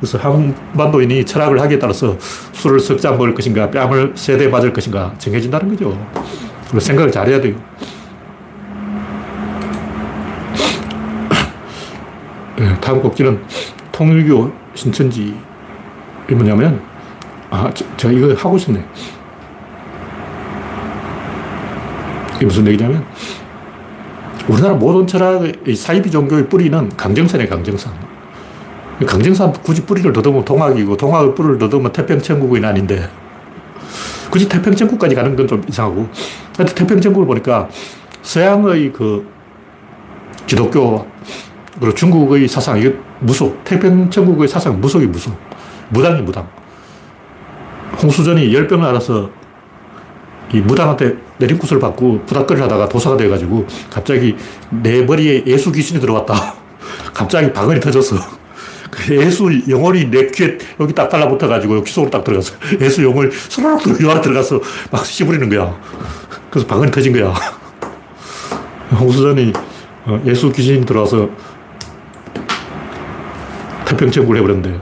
그래서 0.00 0.18
한반도인이 0.18 1.24
철학을 1.24 1.60
하기에 1.60 1.78
따라서 1.78 2.16
술을 2.52 2.80
석잔 2.80 3.16
먹을 3.16 3.32
것인가, 3.34 3.70
뺨을 3.70 4.12
세대 4.14 4.48
맞을 4.48 4.72
것인가 4.72 5.14
정해진다는 5.18 5.70
거죠. 5.70 5.96
그래서 6.68 6.86
생각을 6.86 7.10
잘해야 7.10 7.40
돼요. 7.40 7.56
네, 12.58 12.80
다음 12.80 13.00
곡지는 13.00 13.42
통일교 13.92 14.52
신천지. 14.74 15.34
이 16.30 16.34
뭐냐면, 16.34 16.80
아, 17.50 17.70
저, 17.72 17.84
제가 17.96 18.12
이거 18.12 18.34
하고 18.34 18.58
싶네. 18.58 18.84
이게 22.36 22.46
무슨 22.46 22.66
얘기냐면, 22.66 23.04
우리나라 24.48 24.74
모든 24.74 25.06
철학의 25.06 25.74
사이비 25.74 26.10
종교의 26.10 26.48
뿌리는 26.48 26.88
강정산이에요, 26.96 27.48
강정산. 27.48 27.92
강정산 29.06 29.52
굳이 29.52 29.84
뿌리를 29.84 30.12
더듬으면 30.12 30.44
동학이고, 30.44 30.96
동학의 30.96 31.34
뿌리를 31.34 31.58
더듬으면 31.58 31.92
태평천국이 31.92 32.64
아닌데, 32.64 33.08
굳이 34.30 34.48
태평천국까지 34.48 35.14
가는 35.14 35.36
건 35.36 35.46
좀 35.46 35.62
이상하고, 35.68 36.08
하여튼 36.56 36.74
태평천국을 36.74 37.26
보니까 37.26 37.68
서양의 38.22 38.92
그 38.92 39.26
기독교 40.46 41.06
그리고 41.78 41.94
중국의 41.94 42.48
사상, 42.48 42.78
이게 42.78 42.96
무속. 43.20 43.62
태평천국의 43.64 44.48
사상, 44.48 44.80
무속이 44.80 45.06
무속. 45.06 45.36
무당이 45.90 46.22
무당. 46.22 46.48
홍수전이 48.02 48.52
열병을 48.52 48.86
알아서 48.86 49.30
이 50.52 50.60
무당한테 50.60 51.16
내림굿을 51.38 51.80
받고 51.80 52.22
부닥거리를 52.26 52.64
하다가 52.64 52.88
도사가 52.88 53.16
돼가지고 53.16 53.66
갑자기 53.90 54.36
내 54.70 55.02
머리에 55.02 55.44
예수 55.46 55.72
귀신이 55.72 56.00
들어왔다. 56.00 56.54
갑자기 57.12 57.52
방언이 57.52 57.80
터졌어. 57.80 58.16
그 58.90 59.16
예수 59.16 59.50
영혼이 59.68 60.10
내 60.10 60.28
귀에 60.28 60.56
여기 60.80 60.94
딱 60.94 61.08
달라붙어가지고 61.08 61.82
귀 61.82 61.92
속으로 61.92 62.10
딱 62.10 62.24
들어갔어. 62.24 62.54
예수 62.80 63.02
영혼이 63.02 63.30
스르륵 63.32 63.82
들어, 63.82 64.06
요 64.06 64.10
안에 64.12 64.20
들어가서 64.20 64.60
막 64.90 65.04
씹으리는 65.04 65.48
거야. 65.48 65.76
그래서 66.50 66.66
방언이 66.66 66.90
터진 66.90 67.12
거야. 67.12 67.34
홍수전이 68.98 69.52
어, 70.06 70.22
예수 70.24 70.50
귀신이 70.52 70.86
들어와서 70.86 71.28
태평천국을 73.86 74.36
해버렸는데 74.38 74.80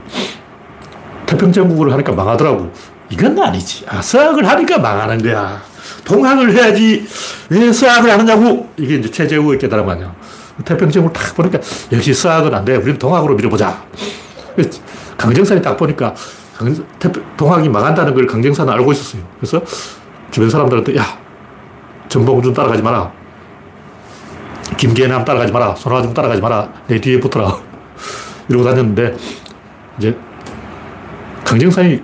태평천국을 1.25 1.91
하니까 1.93 2.11
망하더라고. 2.13 2.71
이건 3.09 3.39
아니지. 3.39 3.85
아, 3.87 4.01
서학을 4.01 4.47
하니까 4.47 4.79
망하는 4.79 5.17
거야. 5.21 5.61
동학을 6.03 6.53
해야지 6.53 7.05
왜 7.49 7.71
서학을 7.71 8.09
하느냐고. 8.11 8.69
이게 8.77 8.95
이제 8.95 9.09
최재우의 9.09 9.59
깨달음 9.59 9.87
아니야. 9.87 10.13
태평천국을 10.63 11.13
딱 11.13 11.35
보니까 11.35 11.59
역시 11.91 12.13
서학은 12.13 12.53
안 12.53 12.65
돼. 12.65 12.75
우리는 12.75 12.97
동학으로 12.97 13.35
밀어보자. 13.35 13.83
강정산이 15.17 15.61
딱 15.61 15.75
보니까 15.75 16.13
동학이 17.37 17.69
망한다는 17.69 18.13
걸 18.13 18.25
강정산은 18.25 18.71
알고 18.73 18.91
있었어요. 18.91 19.21
그래서 19.39 19.61
주변 20.31 20.49
사람들한테 20.49 20.95
야 20.97 21.05
전봉준 22.09 22.53
따라가지 22.53 22.81
마라. 22.81 23.11
김계남 24.77 25.25
따라가지 25.25 25.51
마라. 25.51 25.75
손화중 25.75 26.13
따라가지 26.13 26.41
마라. 26.41 26.71
내 26.87 26.99
뒤에 26.99 27.19
붙어라. 27.19 27.57
이러고 28.49 28.63
다녔는데 28.63 29.15
이제 29.97 30.17
강정산이 31.45 32.01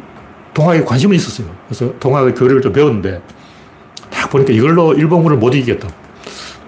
동학에 0.53 0.83
관심은 0.83 1.15
있었어요. 1.15 1.47
그래서 1.67 1.93
동학의 1.99 2.35
교리를 2.35 2.61
좀 2.61 2.71
배웠는데 2.71 3.21
딱 4.09 4.29
보니까 4.29 4.53
이걸로 4.53 4.93
일본군을 4.93 5.37
못 5.37 5.53
이기겠다. 5.53 5.89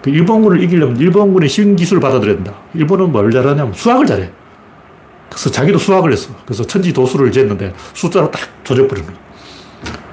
그 0.01 0.09
일본군을 0.09 0.61
이기려면 0.63 0.97
일본군의 0.97 1.47
신기술을 1.47 2.01
받아들여야 2.01 2.35
된다. 2.35 2.55
일본은 2.73 3.11
뭘 3.11 3.31
잘하냐면 3.31 3.73
수학을 3.73 4.05
잘해. 4.05 4.29
그래서 5.29 5.49
자기도 5.49 5.77
수학을 5.77 6.11
했어. 6.11 6.33
그래서 6.45 6.63
천지 6.63 6.91
도수를 6.91 7.31
쟀는데 7.31 7.73
숫자로 7.93 8.29
딱 8.29 8.41
조져버린 8.63 9.05
거야. 9.05 9.15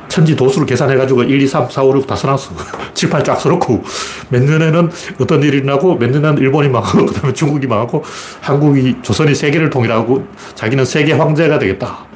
천지 0.09 0.35
도수를 0.35 0.67
계산해가지고 0.67 1.23
1, 1.23 1.40
2, 1.43 1.47
3, 1.47 1.71
4, 1.71 1.83
5, 1.83 1.97
6 1.97 2.07
다 2.07 2.17
써놨어. 2.17 2.52
7, 2.95 3.11
8 3.11 3.25
쫙 3.25 3.37
써놓고 3.37 3.83
몇 4.29 4.43
년에는 4.43 4.90
어떤 5.21 5.43
일이 5.43 5.62
나고 5.62 5.97
몇 5.97 6.11
년에는 6.11 6.38
일본이 6.38 6.69
망하고 6.69 7.07
그 7.07 7.14
다음에 7.14 7.33
중국이 7.33 7.67
망하고 7.67 8.02
한국이 8.40 8.97
조선이 9.02 9.35
세계를 9.35 9.71
통일하고 9.71 10.26
자기는 10.57 10.85
세계 10.85 11.12
황제가 11.12 11.59
되겠다. 11.59 12.07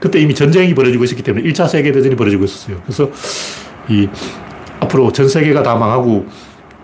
그때 0.00 0.20
이미 0.20 0.34
전쟁이 0.34 0.74
벌어지고 0.74 1.04
있었기 1.04 1.22
때문에 1.22 1.48
1차 1.50 1.68
세계대전이 1.68 2.16
벌어지고 2.16 2.44
있었어요. 2.44 2.80
그래서 2.84 3.10
이 3.88 4.08
앞으로 4.80 5.10
전 5.12 5.28
세계가 5.28 5.62
다 5.62 5.74
망하고 5.74 6.26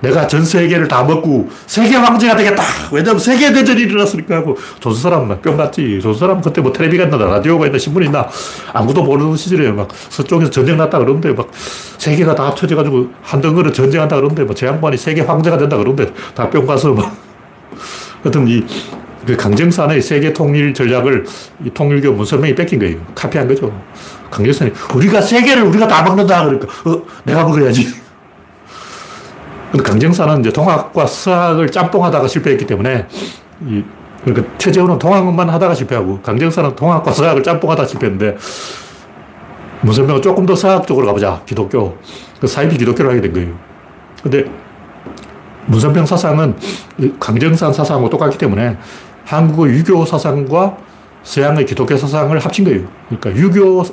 내가 0.00 0.26
전 0.26 0.45
세계를 0.45 0.88
다 0.88 1.04
먹고 1.04 1.49
세계 1.66 1.95
황제가 1.95 2.35
되겠다. 2.35 2.62
왜냐면 2.90 3.21
세계 3.21 3.52
대전이 3.52 3.83
일어났으니까 3.83 4.37
하고 4.37 4.57
조선 4.81 5.00
사람은 5.00 5.40
뿅 5.42 5.57
났지. 5.57 6.00
조선 6.02 6.19
사람은 6.19 6.42
그때 6.42 6.61
뭐 6.61 6.73
텔레비가 6.73 7.04
있나 7.04 7.16
라디오가 7.16 7.66
있나 7.66 7.78
신문이 7.78 8.07
있나 8.07 8.28
아무도 8.73 9.04
모르는 9.04 9.37
시절에 9.37 9.71
막 9.71 9.88
서쪽에서 10.09 10.50
전쟁 10.50 10.76
났다 10.76 10.99
그러는데 10.99 11.33
막 11.33 11.49
세계가 11.99 12.35
다 12.35 12.47
합쳐져 12.47 12.75
가지고 12.75 13.11
한 13.23 13.40
덩어리 13.40 13.73
전쟁한다 13.73 14.16
그러는데 14.16 14.42
뭐제 14.42 14.66
양반이 14.66 14.97
세계 14.97 15.21
황제가 15.21 15.57
된다 15.57 15.76
그러는데 15.76 16.12
다 16.35 16.50
뿅 16.50 16.66
가서 16.66 16.92
막 16.95 17.14
하여튼 18.23 18.49
이 18.49 18.64
그 19.26 19.37
강정산의 19.37 20.00
세계 20.02 20.33
통일 20.33 20.75
전략을 20.75 21.25
이 21.64 21.71
통일교 21.71 22.12
문선명이 22.12 22.55
뺏긴 22.55 22.79
거예요. 22.81 22.99
카피한 23.14 23.47
거죠. 23.47 23.73
강정산이 24.31 24.73
우리가 24.95 25.21
세계를 25.21 25.62
우리가 25.64 25.87
다 25.87 26.02
먹는다 26.02 26.45
그러니까 26.45 26.67
어, 26.88 27.02
내가 27.25 27.45
먹어야지. 27.45 27.87
근데 29.71 29.83
강정사는 29.85 30.41
이제 30.41 30.52
동학과 30.52 31.07
수학을 31.07 31.71
짬뽕하다가 31.71 32.29
실패했기 32.29 32.67
때문에 32.67 33.07
이 33.67 33.83
그러니까 34.25 34.57
최재훈은 34.59 34.99
동학만 34.99 35.49
하다가 35.49 35.75
실패하고 35.75 36.21
강정사는 36.21 36.76
동학과 36.76 37.12
수학을 37.12 37.43
짬뽕하다가 37.43 37.88
실패했는데 37.88 38.37
문선명은 39.83 40.23
조금 40.23 40.47
더 40.47 40.55
수학 40.55 40.87
쪽으로 40.87 41.07
가보자. 41.07 41.43
기독교. 41.45 41.97
그 42.41 42.47
사이비 42.47 42.76
기독교를 42.76 43.11
하게 43.11 43.21
된 43.21 43.33
거예요. 43.33 43.55
근데 44.23 44.45
문선명 45.67 46.07
사상은 46.07 46.57
강정산 47.19 47.73
사상하고 47.73 48.11
똑같기 48.11 48.38
때문에 48.38 48.76
한국의 49.25 49.75
유교 49.75 50.05
사상과 50.05 50.76
서양의 51.23 51.67
기독교 51.67 51.97
사상을 51.97 52.37
합친 52.38 52.64
거예요. 52.64 52.88
그러니까 53.09 53.41
유교 53.41 53.85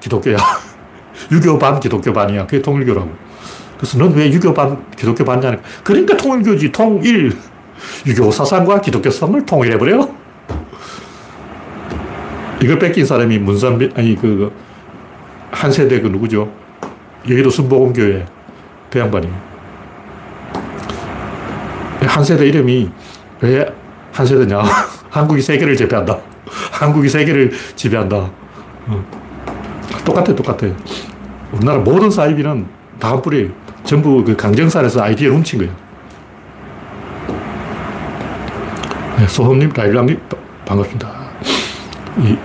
기독교야. 0.00 0.36
유교 1.30 1.58
반 1.58 1.78
기독교 1.80 2.12
반이야. 2.12 2.46
그게 2.46 2.60
통일교라고. 2.60 3.10
그래서 3.78 3.98
넌 3.98 4.12
왜 4.14 4.30
유교 4.32 4.54
반, 4.54 4.84
기독교 4.96 5.24
반이냐. 5.24 5.58
그러니까 5.82 6.16
통일교지, 6.16 6.72
통일. 6.72 7.36
유교 8.06 8.30
사상과 8.30 8.80
기독교 8.80 9.10
사상을 9.10 9.44
통일해버려. 9.44 10.08
이걸 12.62 12.78
뺏긴 12.78 13.04
사람이 13.04 13.38
문선비, 13.38 13.90
아니, 13.94 14.16
그, 14.16 14.52
한 15.50 15.70
세대 15.70 16.00
그 16.00 16.08
누구죠? 16.08 16.50
여기도 17.28 17.50
순복음교회 17.50 18.26
그 18.90 18.98
양반이. 18.98 19.28
한 22.00 22.24
세대 22.24 22.46
이름이 22.46 22.90
왜 23.40 23.66
한 24.14 24.24
세대냐? 24.24 24.62
한국이 25.10 25.42
세계를 25.42 25.76
지배한다. 25.76 26.16
한국이 26.70 27.08
세계를 27.08 27.50
지배한다. 27.74 28.16
어. 28.86 29.04
똑같아, 30.04 30.34
똑같아. 30.34 30.68
우리나라 31.50 31.80
모든 31.80 32.10
사이비는 32.10 32.66
다한 33.00 33.20
뿌리예요. 33.20 33.50
전부 33.82 34.22
그 34.24 34.36
강정산에서 34.36 35.02
아이디어를 35.02 35.36
훔친 35.36 35.58
거예요. 35.58 35.74
네, 39.18 39.26
소hom님, 39.26 39.70
라일랑님, 39.74 40.20
반갑습니다. 40.64 41.10
이, 42.18 42.36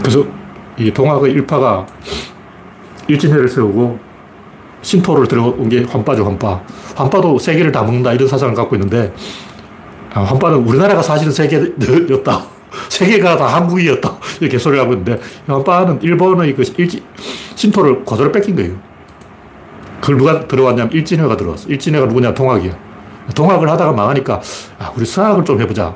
그래서 0.00 0.24
이 0.78 0.92
동학의 0.92 1.32
일파가 1.32 1.86
일진회를 3.08 3.48
세우고 3.48 4.09
신토를 4.82 5.28
들어온 5.28 5.68
게 5.68 5.84
환빠죠, 5.84 6.24
환빠. 6.24 6.60
환빠도 6.94 7.38
세계를 7.38 7.72
다 7.72 7.82
먹는다 7.82 8.12
이런 8.12 8.28
사상을 8.28 8.54
갖고 8.54 8.76
있는데 8.76 9.12
아, 10.12 10.22
환빠는 10.22 10.58
우리나라가 10.58 11.02
사실은 11.02 11.32
세계였다. 11.32 12.44
세계가 12.88 13.36
다 13.36 13.46
한국이었다. 13.46 14.18
이렇게 14.40 14.58
소리를 14.58 14.82
하고 14.82 14.92
있는데 14.92 15.20
환빠는 15.46 16.02
일본의 16.02 16.54
그 16.54 16.62
일지, 16.76 17.02
신토를 17.54 18.04
고도로 18.04 18.32
뺏긴 18.32 18.56
거예요. 18.56 18.74
그걸 20.00 20.16
누가 20.16 20.46
들어왔냐면 20.46 20.92
일진회가 20.92 21.36
들어왔어. 21.36 21.68
일진회가 21.68 22.06
누구냐? 22.06 22.34
동학이야. 22.34 22.72
동학을 23.34 23.68
하다가 23.68 23.92
망하니까, 23.92 24.40
아, 24.78 24.90
우리 24.96 25.04
서학을 25.04 25.44
좀 25.44 25.60
해보자. 25.60 25.94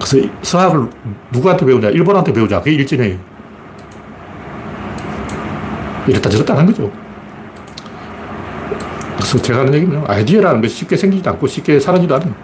그래서 0.00 0.28
서학을 0.42 0.88
누구한테 1.30 1.66
배우냐? 1.66 1.88
일본한테 1.90 2.32
배우자. 2.32 2.58
그게 2.58 2.72
일진회예요. 2.72 3.18
이랬다 6.08 6.28
저랬다 6.28 6.54
하는 6.54 6.66
거죠. 6.66 6.90
그래서 9.30 9.44
제가 9.44 9.60
하는 9.60 9.72
얘기는 9.74 10.02
아이디어라는 10.08 10.60
것이 10.60 10.74
쉽게 10.74 10.96
생기지도 10.96 11.30
않고 11.30 11.46
쉽게 11.46 11.78
사라지도 11.78 12.16
않아요. 12.16 12.34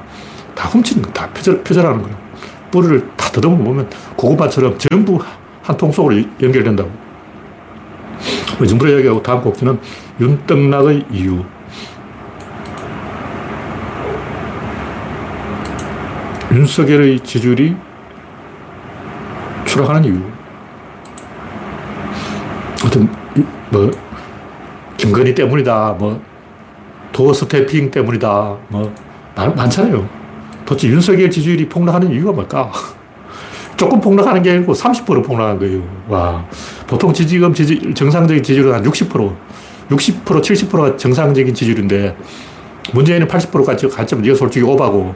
다 0.55 0.69
훔치는 0.69 1.03
거, 1.03 1.11
다 1.11 1.29
표절, 1.31 1.65
표절하는 1.65 2.01
거예요. 2.01 2.17
뿔을 2.71 3.11
다 3.17 3.29
더듬어 3.33 3.57
보면 3.57 3.91
고구마처럼 4.15 4.79
전부 4.79 5.19
한 5.63 5.77
통 5.77 5.91
속으로 5.91 6.17
연결된다고. 6.41 6.89
이 8.63 8.69
정도로 8.69 8.93
이야기하고 8.93 9.21
다음 9.21 9.43
곡지는 9.43 9.81
윤떡락의 10.21 11.07
이유. 11.11 11.45
윤석열의 16.53 17.19
지지율이 17.21 17.75
추락하는 19.65 20.05
이유. 20.05 20.21
어떤, 22.85 23.13
뭐, 23.71 23.91
김건희 24.97 25.35
때문이다, 25.35 25.97
뭐, 25.99 26.23
도어 27.17 27.33
스태핑 27.33 27.91
때문이다, 27.91 28.59
뭐, 28.69 28.95
많, 29.35 29.71
잖아요 29.71 30.07
도대체 30.67 30.89
윤석열 30.89 31.31
지지율이 31.31 31.67
폭락하는 31.67 32.11
이유가 32.13 32.31
뭘까? 32.31 32.71
조금 33.79 33.99
폭락하는 34.03 34.43
게 34.43 34.51
아니고 34.53 34.75
30% 34.75 35.25
폭락한 35.25 35.59
거예요. 35.59 35.83
와. 36.09 36.45
보통 36.87 37.15
지지금 37.15 37.55
지지, 37.55 37.95
정상적인 37.95 38.43
지지율은 38.43 38.75
한 38.75 38.83
60%, 38.83 39.35
60%, 39.89 40.25
70%가 40.25 40.97
정상적인 40.99 41.55
지지율인데 41.55 42.15
문재인은 42.93 43.29
80%까지 43.29 43.89
가점 43.89 44.21
네가 44.21 44.35
솔직히 44.35 44.67
오바고 44.67 45.15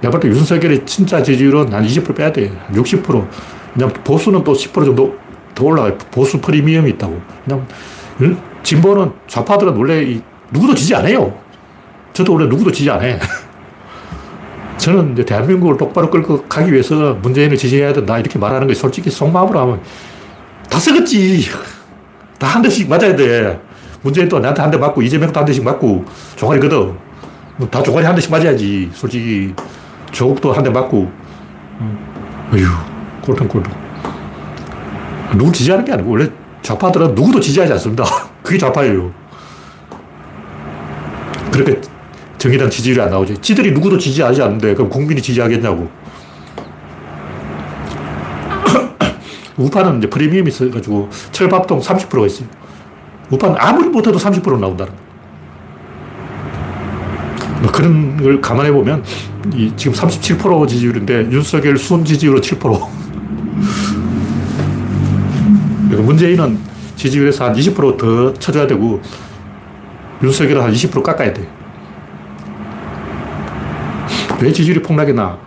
내가 0.00 0.10
볼때 0.10 0.28
윤석열의 0.28 0.84
진짜 0.84 1.22
지지율은 1.22 1.72
한 1.72 1.86
20% 1.86 2.16
빼야 2.16 2.32
돼. 2.32 2.50
60%. 2.72 3.28
그냥 3.72 3.92
보수는 4.02 4.42
또 4.42 4.52
10% 4.52 4.84
정도 4.84 5.14
더 5.54 5.64
올라가요. 5.64 5.96
보수 6.10 6.40
프리미엄이 6.40 6.90
있다고. 6.90 7.20
그냥 7.44 7.66
진보는 8.64 9.12
좌파들은 9.28 9.76
원래 9.76 10.20
누구도 10.54 10.74
지지 10.74 10.94
안 10.94 11.06
해요. 11.06 11.36
저도 12.12 12.32
원래 12.34 12.46
누구도 12.46 12.70
지지 12.72 12.88
안 12.90 13.02
해. 13.02 13.18
저는 14.78 15.12
이제 15.12 15.24
대한민국을 15.24 15.76
똑바로 15.76 16.10
끌고 16.10 16.44
가기 16.44 16.72
위해서 16.72 17.14
문재인을 17.14 17.56
지지해야 17.56 17.92
된다. 17.92 18.18
이렇게 18.18 18.38
말하는 18.38 18.66
게 18.66 18.74
솔직히 18.74 19.10
속마음으로 19.10 19.58
하면 19.60 19.80
다 20.70 20.78
썩었지. 20.78 21.48
다 22.38 22.46
한 22.48 22.62
대씩 22.62 22.88
맞아야 22.88 23.14
돼. 23.16 23.60
문재인 24.02 24.28
또 24.28 24.38
나한테 24.38 24.60
한 24.62 24.70
대 24.70 24.76
맞고, 24.76 25.00
이재명도 25.02 25.38
한 25.40 25.46
대씩 25.46 25.64
맞고, 25.64 26.04
종아리 26.36 26.60
거든. 26.60 26.94
다 27.70 27.82
종아리 27.82 28.04
한 28.04 28.14
대씩 28.14 28.30
맞아야지. 28.30 28.90
솔직히. 28.92 29.54
조국도 30.12 30.52
한 30.52 30.62
대 30.62 30.68
맞고. 30.70 31.10
어휴, 32.52 32.66
꼴통 33.22 33.48
꼴통. 33.48 33.72
누구 35.36 35.50
지지하는 35.52 35.84
게 35.84 35.92
아니고, 35.92 36.10
원래 36.10 36.28
좌파들은 36.62 37.14
누구도 37.14 37.40
지지하지 37.40 37.72
않습니다. 37.72 38.04
그게 38.42 38.58
좌파예요. 38.58 39.10
그렇게 41.54 41.80
정의당 42.36 42.68
지지율이 42.68 43.00
안 43.00 43.10
나오지. 43.10 43.36
지들이 43.40 43.70
누구도 43.70 43.96
지지하지 43.96 44.42
않는데, 44.42 44.74
그럼 44.74 44.90
국민이 44.90 45.22
지지하겠냐고. 45.22 45.88
우파는 49.56 49.98
이제 49.98 50.10
프리미엄이 50.10 50.48
있어가지고 50.48 51.10
철밥동 51.30 51.80
30%가 51.80 52.26
있어요. 52.26 52.48
우파는 53.30 53.54
아무리 53.58 53.88
못해도 53.88 54.18
30% 54.18 54.58
나온다는 54.58 54.92
뭐 57.62 57.70
그런 57.72 58.16
걸 58.16 58.40
감안해 58.40 58.72
보면 58.72 59.04
이 59.54 59.72
지금 59.76 59.96
37% 59.96 60.66
지지율인데 60.68 61.30
윤석열 61.30 61.78
순 61.78 62.04
지지율은 62.04 62.42
7%. 62.42 62.58
그러니까 65.88 66.02
문재인은 66.02 66.58
지지율에서 66.96 67.44
한 67.46 67.54
20%더 67.54 68.34
쳐줘야 68.34 68.66
되고 68.66 69.00
윤석열은 70.24 70.62
한 70.62 70.72
20% 70.72 71.02
깎아야 71.02 71.32
돼. 71.32 71.46
왜 74.40 74.52
지지율이 74.52 74.82
폭락했나? 74.82 75.38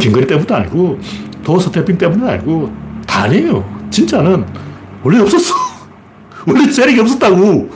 김건희 0.00 0.26
때문도 0.26 0.54
아니고 0.54 0.98
도어 1.42 1.58
스태핑 1.58 1.96
때문은 1.96 2.28
아니고 2.28 2.72
다 3.06 3.24
아니에요. 3.24 3.64
진짜는 3.90 4.44
원래 5.02 5.20
없었어. 5.20 5.54
원래 6.46 6.70
세력이 6.70 7.00
없었다고. 7.00 7.70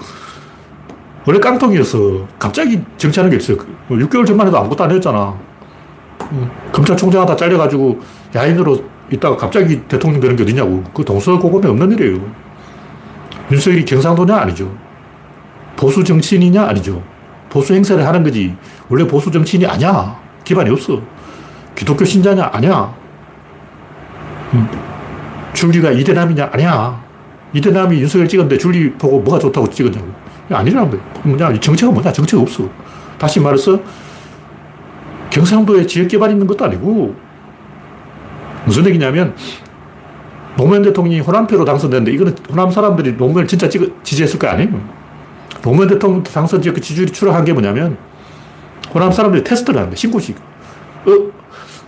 원래 1.25 1.39
깡통이었어. 1.39 2.27
갑자기 2.39 2.83
정치하는 2.97 3.31
게 3.31 3.37
있어요. 3.37 3.57
6개월 3.89 4.17
뭐 4.17 4.25
전만 4.25 4.47
해도 4.47 4.59
아무것도 4.59 4.85
안 4.85 4.91
했잖아. 4.91 5.35
검찰총장 6.73 7.23
하다 7.23 7.37
잘려가지고 7.37 8.01
야인으로 8.35 8.85
있다가 9.11 9.37
갑자기 9.37 9.81
대통령 9.83 10.21
되는 10.21 10.35
게 10.35 10.43
어디냐고. 10.43 10.83
그 10.93 11.05
동서고금에 11.05 11.69
없는 11.71 11.93
일이에요. 11.93 12.21
윤석열이 13.53 13.85
경상도냐? 13.85 14.37
아니죠. 14.37 14.73
보수 15.77 16.05
정치인이냐? 16.05 16.65
아니죠. 16.65 17.03
보수 17.49 17.75
행사를 17.75 18.05
하는 18.07 18.23
거지. 18.23 18.55
원래 18.89 19.07
보수 19.07 19.31
정치인이 19.31 19.67
아니야. 19.67 20.19
기반이 20.45 20.71
없어. 20.71 21.01
기독교 21.75 22.05
신자냐? 22.05 22.51
아니야. 22.53 22.95
음. 24.55 24.69
줄리가 25.55 25.91
이대남이냐? 25.91 26.51
아니야. 26.53 27.03
이대남이 27.53 28.01
윤석열 28.01 28.29
찍었는데 28.29 28.59
줄리 28.59 28.93
보고 28.93 29.21
뭐가 29.21 29.39
좋다고 29.39 29.69
찍었냐고. 29.71 30.09
아니라는 30.51 30.91
거예요. 30.91 31.05
뭐냐? 31.25 31.61
정체가 31.61 31.93
뭐냐? 31.93 32.13
정체가 32.13 32.43
없어. 32.43 32.69
다시 33.19 33.41
말해서 33.41 33.81
경상도에 35.31 35.87
지역 35.87 36.09
개발 36.09 36.31
있는 36.31 36.47
것도 36.47 36.65
아니고 36.65 37.15
무슨 38.67 38.85
얘기냐면 38.87 39.35
노무현 40.57 40.83
대통령이 40.83 41.21
호남표로 41.21 41.65
당선됐는데 41.65 42.13
이거는 42.13 42.37
호남 42.51 42.71
사람들이 42.71 43.13
노무현을 43.13 43.47
진짜 43.47 43.69
찍, 43.69 44.05
지지했을 44.05 44.39
거 44.39 44.49
아니에요. 44.49 45.02
노무현 45.63 45.89
대통령 45.89 46.23
당선 46.23 46.61
지역 46.61 46.75
그 46.75 46.81
지지율이 46.81 47.13
추락한 47.13 47.45
게 47.45 47.53
뭐냐면 47.53 47.97
호남 48.93 49.11
사람들이 49.11 49.43
테스트를 49.45 49.79
하는 49.79 49.91
거예요. 49.91 49.97
신고식. 49.97 50.37
어, 50.37 51.33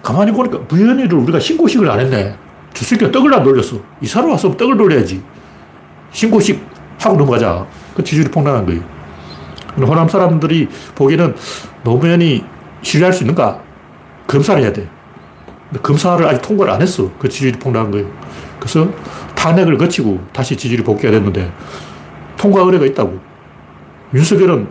가만히 0.02 0.32
보니까 0.32 0.58
무현이를 0.68 1.14
우리가 1.18 1.38
신고식을 1.38 1.90
안 1.90 2.00
했네. 2.00 2.36
주식이 2.72 3.10
떡을 3.12 3.32
안 3.34 3.42
돌렸어. 3.42 3.78
이사로 4.00 4.30
와서 4.30 4.56
떡을 4.56 4.76
돌려야지. 4.76 5.22
신고식 6.12 6.64
하고 6.98 7.16
넘어가자. 7.16 7.66
그 7.94 8.02
지지율이 8.02 8.30
폭락한 8.30 8.66
거예요. 8.66 8.82
호남 9.76 10.08
사람들이 10.08 10.68
보기에는 10.94 11.34
노무현이 11.82 12.44
신뢰할 12.82 13.12
수 13.12 13.22
있는가? 13.24 13.60
검사를 14.26 14.60
해야 14.62 14.72
돼. 14.72 14.88
검사를 15.82 16.24
아직 16.26 16.40
통과를 16.42 16.72
안 16.72 16.80
했어. 16.80 17.10
그 17.18 17.28
지지율이 17.28 17.58
폭락한 17.58 17.90
거예요. 17.90 18.06
그래서 18.58 18.88
탄핵을 19.34 19.76
거치고 19.76 20.20
다시 20.32 20.56
지지율이 20.56 20.84
복귀가 20.84 21.10
됐는데 21.10 21.52
통과 22.36 22.62
의뢰가 22.62 22.86
있다고. 22.86 23.33
윤석열은 24.14 24.68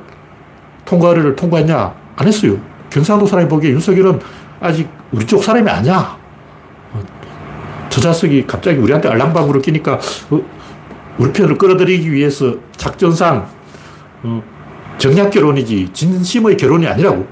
통과 0.85 1.09
의뢰를 1.09 1.35
통과했냐? 1.35 1.93
안 2.15 2.27
했어요. 2.27 2.57
경상도 2.89 3.25
사람이 3.25 3.49
보기에 3.49 3.71
윤석열은 3.71 4.19
아직 4.59 4.87
우리 5.11 5.25
쪽 5.25 5.43
사람이 5.43 5.69
아니야. 5.69 6.17
저 7.89 8.01
자석이 8.01 8.47
갑자기 8.47 8.79
우리한테 8.79 9.09
알랑방구를 9.09 9.61
끼니까 9.61 9.99
어, 10.31 10.41
우리 11.17 11.31
편을 11.31 11.57
끌어들이기 11.57 12.11
위해서 12.11 12.55
작전상 12.75 13.47
어, 14.23 14.41
정략 14.97 15.29
결혼이지 15.29 15.89
진심의 15.93 16.57
결혼이 16.57 16.87
아니라고. 16.87 17.27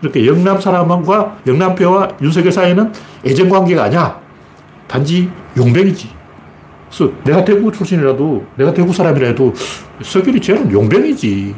이렇게 0.00 0.24
영남 0.26 0.60
사람과 0.60 1.38
영남표와 1.46 2.10
윤석열 2.22 2.52
사이는 2.52 2.92
애정 3.26 3.48
관계가 3.48 3.84
아니야. 3.84 4.20
단지 4.86 5.28
용병이지. 5.56 6.17
그래서 6.88 7.12
내가 7.24 7.44
대구 7.44 7.70
출신이라도, 7.70 8.46
내가 8.56 8.72
대구 8.72 8.92
사람이라도 8.92 9.52
석열이 10.02 10.40
쟤는 10.40 10.72
용병이지. 10.72 11.54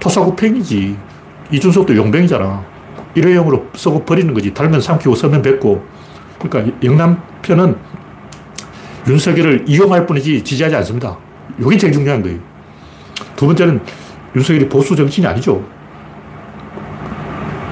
토사구팽이지. 0.00 0.96
이준석도 1.52 1.96
용병이잖아. 1.96 2.64
일회용으로 3.14 3.66
썩어 3.74 4.04
버리는 4.04 4.32
거지. 4.34 4.52
달면 4.52 4.80
삼키고 4.80 5.14
서면 5.14 5.42
뱉고. 5.42 5.84
그러니까 6.38 6.76
영남편은 6.82 7.76
윤석열을 9.08 9.64
이용할 9.66 10.06
뿐이지 10.06 10.42
지지하지 10.44 10.76
않습니다. 10.76 11.16
이게 11.58 11.76
제일 11.76 11.92
중요한 11.92 12.22
거예요. 12.22 12.38
두 13.36 13.46
번째는 13.46 13.80
윤석열이 14.36 14.68
보수 14.68 14.94
정신이 14.94 15.26
아니죠. 15.26 15.62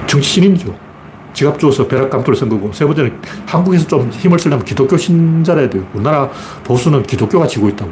정치 0.07 0.27
신인이죠. 0.29 0.88
지갑 1.33 1.59
주어서 1.59 1.87
벼락 1.87 2.09
감투를 2.09 2.37
쓴 2.37 2.49
거고. 2.49 2.71
세 2.73 2.85
번째는 2.85 3.19
한국에서 3.45 3.87
좀 3.87 4.09
힘을 4.09 4.39
쓰려면 4.39 4.65
기독교 4.65 4.97
신자라야 4.97 5.69
돼요. 5.69 5.85
우리나라 5.93 6.29
보수는 6.63 7.03
기독교가 7.03 7.47
지고 7.47 7.69
있다고. 7.69 7.91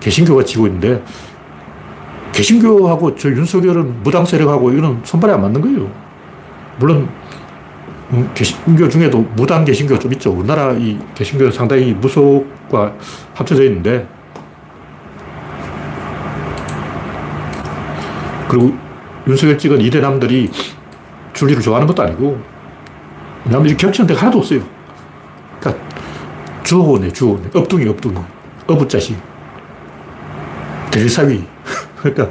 개신교가 0.00 0.44
지고 0.44 0.66
있는데, 0.66 1.02
개신교하고 2.32 3.16
저 3.16 3.30
윤석열은 3.30 4.02
무당 4.02 4.24
세력하고 4.24 4.70
이거는 4.70 5.00
손발이 5.04 5.32
안 5.32 5.42
맞는 5.42 5.60
거예요. 5.60 5.90
물론, 6.78 7.08
음, 8.12 8.30
개신교 8.34 8.88
중에도 8.88 9.18
무당 9.34 9.64
개신교가 9.64 9.98
좀 9.98 10.12
있죠. 10.12 10.30
우리나라 10.30 10.72
이 10.72 10.98
개신교는 11.14 11.50
상당히 11.50 11.92
무속과 11.94 12.92
합쳐져 13.34 13.64
있는데, 13.64 14.06
그리고 18.48 18.76
윤석열 19.26 19.58
찍은 19.58 19.80
이대남들이 19.80 20.50
줄리를 21.32 21.60
좋아하는 21.62 21.88
것도 21.88 22.02
아니고, 22.02 22.55
왜냐하면 23.46 23.70
이 23.70 23.76
겹치는 23.76 24.08
데가 24.08 24.22
하나도 24.22 24.38
없어요. 24.38 24.60
그러니까 25.60 25.84
주어네, 26.64 27.12
주어네. 27.12 27.50
업둥이, 27.54 27.88
업둥이. 27.88 28.16
어부자식. 28.66 29.16
대리사위. 30.90 31.44
그러니까 32.02 32.28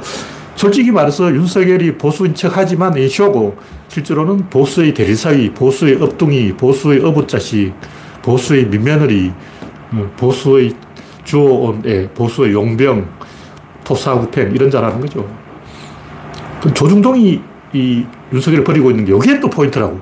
솔직히 0.54 0.90
말해서 0.90 1.34
윤석열이 1.34 1.96
보수인 1.96 2.34
척 2.34 2.56
하지만 2.56 2.96
이 2.96 3.08
쇼고 3.08 3.56
실제로는 3.88 4.50
보수의 4.50 4.92
대리사위, 4.92 5.52
보수의 5.52 6.02
업둥이, 6.02 6.52
보수의 6.52 7.02
어부자식, 7.02 7.74
보수의 8.22 8.66
민며느리, 8.66 9.32
어, 9.92 10.10
보수의 10.16 10.74
주어온 11.24 11.82
애, 11.86 12.08
보수의 12.10 12.52
용병, 12.52 13.08
토사구팽 13.84 14.52
이런 14.52 14.70
자라는 14.70 15.00
거죠. 15.00 15.26
조중동이 16.74 17.40
이 17.72 18.04
윤석열을 18.32 18.64
버리고 18.64 18.90
있는 18.90 19.04
게 19.04 19.12
여기에 19.12 19.40
또 19.40 19.48
포인트라고. 19.48 20.00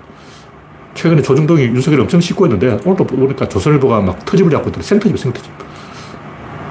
최근에 0.95 1.23
조중동이 1.23 1.65
윤석열을 1.65 2.03
엄청 2.03 2.21
씻고 2.21 2.47
있는데 2.47 2.79
오늘도 2.85 3.05
보니까 3.05 3.49
조선일보가 3.49 4.01
막 4.01 4.25
터집을 4.25 4.51
잡고 4.51 4.69
있더라. 4.69 4.83
생터집, 4.83 5.19
생터집. 5.19 5.53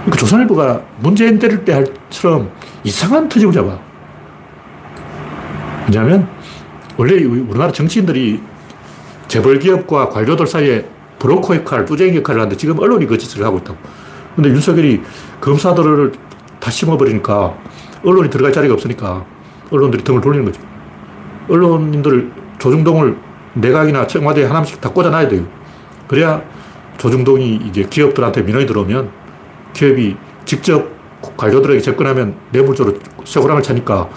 그러니까 0.01 0.17
조선일보가 0.17 0.81
문재인 0.99 1.37
때릴 1.39 1.63
때처럼 1.65 2.49
이상한 2.83 3.29
터집을 3.29 3.53
잡아. 3.53 3.77
왜냐하면 5.85 6.27
원래 6.97 7.23
우리나라 7.23 7.71
정치인들이 7.71 8.41
재벌 9.27 9.59
기업과 9.59 10.09
관료들 10.09 10.47
사이에 10.47 10.85
브로커 11.19 11.55
역할, 11.55 11.85
뚜쟁이 11.85 12.17
역할을 12.17 12.41
하는데 12.41 12.57
지금 12.57 12.79
언론이 12.79 13.05
그 13.05 13.17
짓을 13.17 13.43
하고 13.45 13.57
있다고. 13.59 13.77
근데 14.35 14.49
윤석열이 14.49 15.01
검사들을 15.41 16.11
다 16.59 16.71
심어버리니까 16.71 17.57
언론이 18.03 18.29
들어갈 18.29 18.51
자리가 18.51 18.73
없으니까 18.73 19.25
언론들이 19.71 20.03
등을 20.03 20.21
돌리는 20.21 20.45
거죠. 20.45 20.61
언론인들 21.49 22.31
조중동을 22.59 23.17
내각이나 23.53 24.07
청와대에 24.07 24.45
하나씩 24.45 24.81
다 24.81 24.89
꽂아놔야 24.89 25.27
돼요. 25.27 25.45
그래야 26.07 26.41
조중동이 26.97 27.61
이제 27.67 27.83
기업들한테 27.89 28.41
민원이 28.41 28.65
들어오면 28.65 29.09
기업이 29.73 30.15
직접 30.45 30.87
관료들에게 31.37 31.79
접근하면 31.81 32.35
뇌물적으로 32.51 32.97
쇠고랑을 33.23 33.63
차니까 33.63 34.09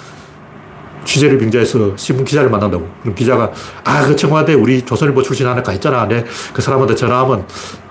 취재를 1.05 1.39
빙자해서 1.39 1.97
신문 1.97 2.25
기자를 2.25 2.51
만난다고. 2.51 2.89
그럼 3.01 3.15
기자가, 3.15 3.53
아, 3.85 4.03
그 4.05 4.17
청와대 4.17 4.55
우리 4.55 4.83
조선일보 4.85 5.23
출신 5.23 5.47
하나 5.47 5.63
가 5.63 5.73
있잖아. 5.73 6.05
내 6.07 6.25
그 6.53 6.61
사람한테 6.61 6.97
전화하면 6.97 7.47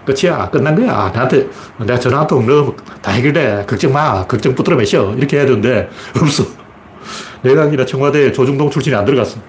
끝이야. 0.06 0.50
끝난 0.50 0.76
거야. 0.76 1.12
나한테, 1.14 1.48
내가 1.80 1.98
전화 1.98 2.20
한 2.20 2.28
통 2.28 2.46
넣으면 2.46 2.76
다 3.02 3.12
해결돼. 3.12 3.66
걱정 3.68 3.94
마. 3.94 4.28
걱정 4.28 4.54
붙들어 4.54 4.76
매셔. 4.76 5.14
이렇게 5.14 5.38
해야 5.38 5.46
되는데, 5.46 5.90
없어. 6.22 6.44
내각이나 7.42 7.86
청와대 7.86 8.34
조중동 8.34 8.70
출신이 8.70 8.94
안 8.94 9.06
들어갔어. 9.06 9.40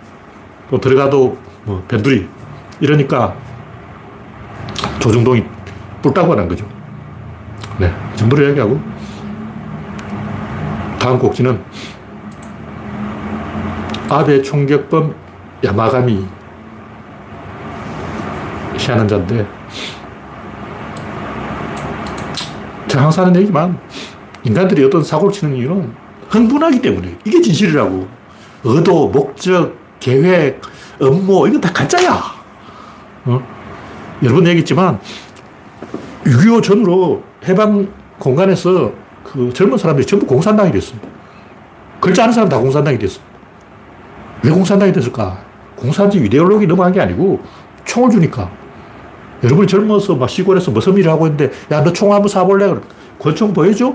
또 0.70 0.78
들어가도 0.80 1.36
뭐 1.66 1.84
변두리. 1.88 2.26
이러니까 2.80 3.34
조중동이 5.00 5.44
뿔따고 6.00 6.32
하는 6.32 6.48
거죠. 6.48 6.66
네. 7.78 7.92
정부를 8.14 8.46
이야기하고 8.46 8.80
다음 10.98 11.18
곡지는 11.18 11.60
아베 14.08 14.40
총격범 14.40 15.14
야마가미 15.64 16.26
희한한 18.78 19.08
자인데 19.08 19.46
제가 22.88 23.04
항상 23.04 23.26
하는 23.26 23.40
얘기만 23.40 23.78
인간들이 24.44 24.84
어떤 24.84 25.02
사고를 25.02 25.32
치는 25.32 25.56
이유는 25.56 25.92
흥분하기 26.28 26.80
때문에 26.80 27.16
이게 27.24 27.40
진실이라고 27.40 28.06
의도, 28.64 29.08
목적, 29.08 29.76
계획, 29.98 30.60
업무 31.00 31.46
이건 31.48 31.60
다 31.60 31.70
가짜야 31.72 32.20
어? 33.26 33.42
여러 34.22 34.34
번 34.34 34.46
얘기했지만 34.46 34.98
6.25 36.24 36.62
전후로 36.62 37.22
해방 37.46 37.88
공간에서 38.18 38.92
그 39.22 39.52
젊은 39.52 39.76
사람들이 39.76 40.06
전부 40.06 40.26
공산당이 40.26 40.72
됐어요. 40.72 40.98
글자 42.00 42.22
아는 42.24 42.32
사람 42.32 42.48
다 42.48 42.58
공산당이 42.58 42.98
됐어. 42.98 43.20
왜 44.42 44.50
공산당이 44.50 44.92
됐을까? 44.92 45.38
공산주의 45.76 46.26
이데올로기 46.26 46.66
넘어간 46.66 46.92
게 46.92 47.00
아니고 47.00 47.40
총을 47.84 48.10
주니까. 48.10 48.50
여러분이 49.44 49.66
젊어서 49.68 50.14
막 50.14 50.28
시골에서 50.30 50.70
무슨 50.70 50.96
일을 50.96 51.10
하고 51.10 51.26
있는데, 51.26 51.52
야, 51.70 51.82
너 51.82 51.92
총 51.92 52.12
한번 52.12 52.30
쏴볼래? 52.30 52.80
권총 53.18 53.52
보여줘? 53.52 53.94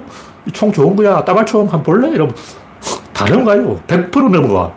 총 0.53 0.71
좋은 0.71 0.95
거야. 0.95 1.23
따발총 1.25 1.61
한번 1.63 1.83
볼래? 1.83 2.09
이러면 2.09 2.35
다 3.13 3.25
넘어가요. 3.25 3.79
100% 3.87 4.29
넘어가. 4.29 4.73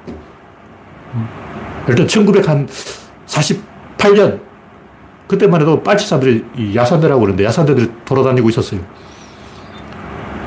일단 1.88 2.06
1948년, 2.06 4.40
그때만 5.28 5.60
해도 5.60 5.82
빨치산들이 5.82 6.44
야산대라고 6.74 7.20
그러는데 7.20 7.44
야산대들이 7.44 7.90
돌아다니고 8.04 8.48
있었어요. 8.50 8.80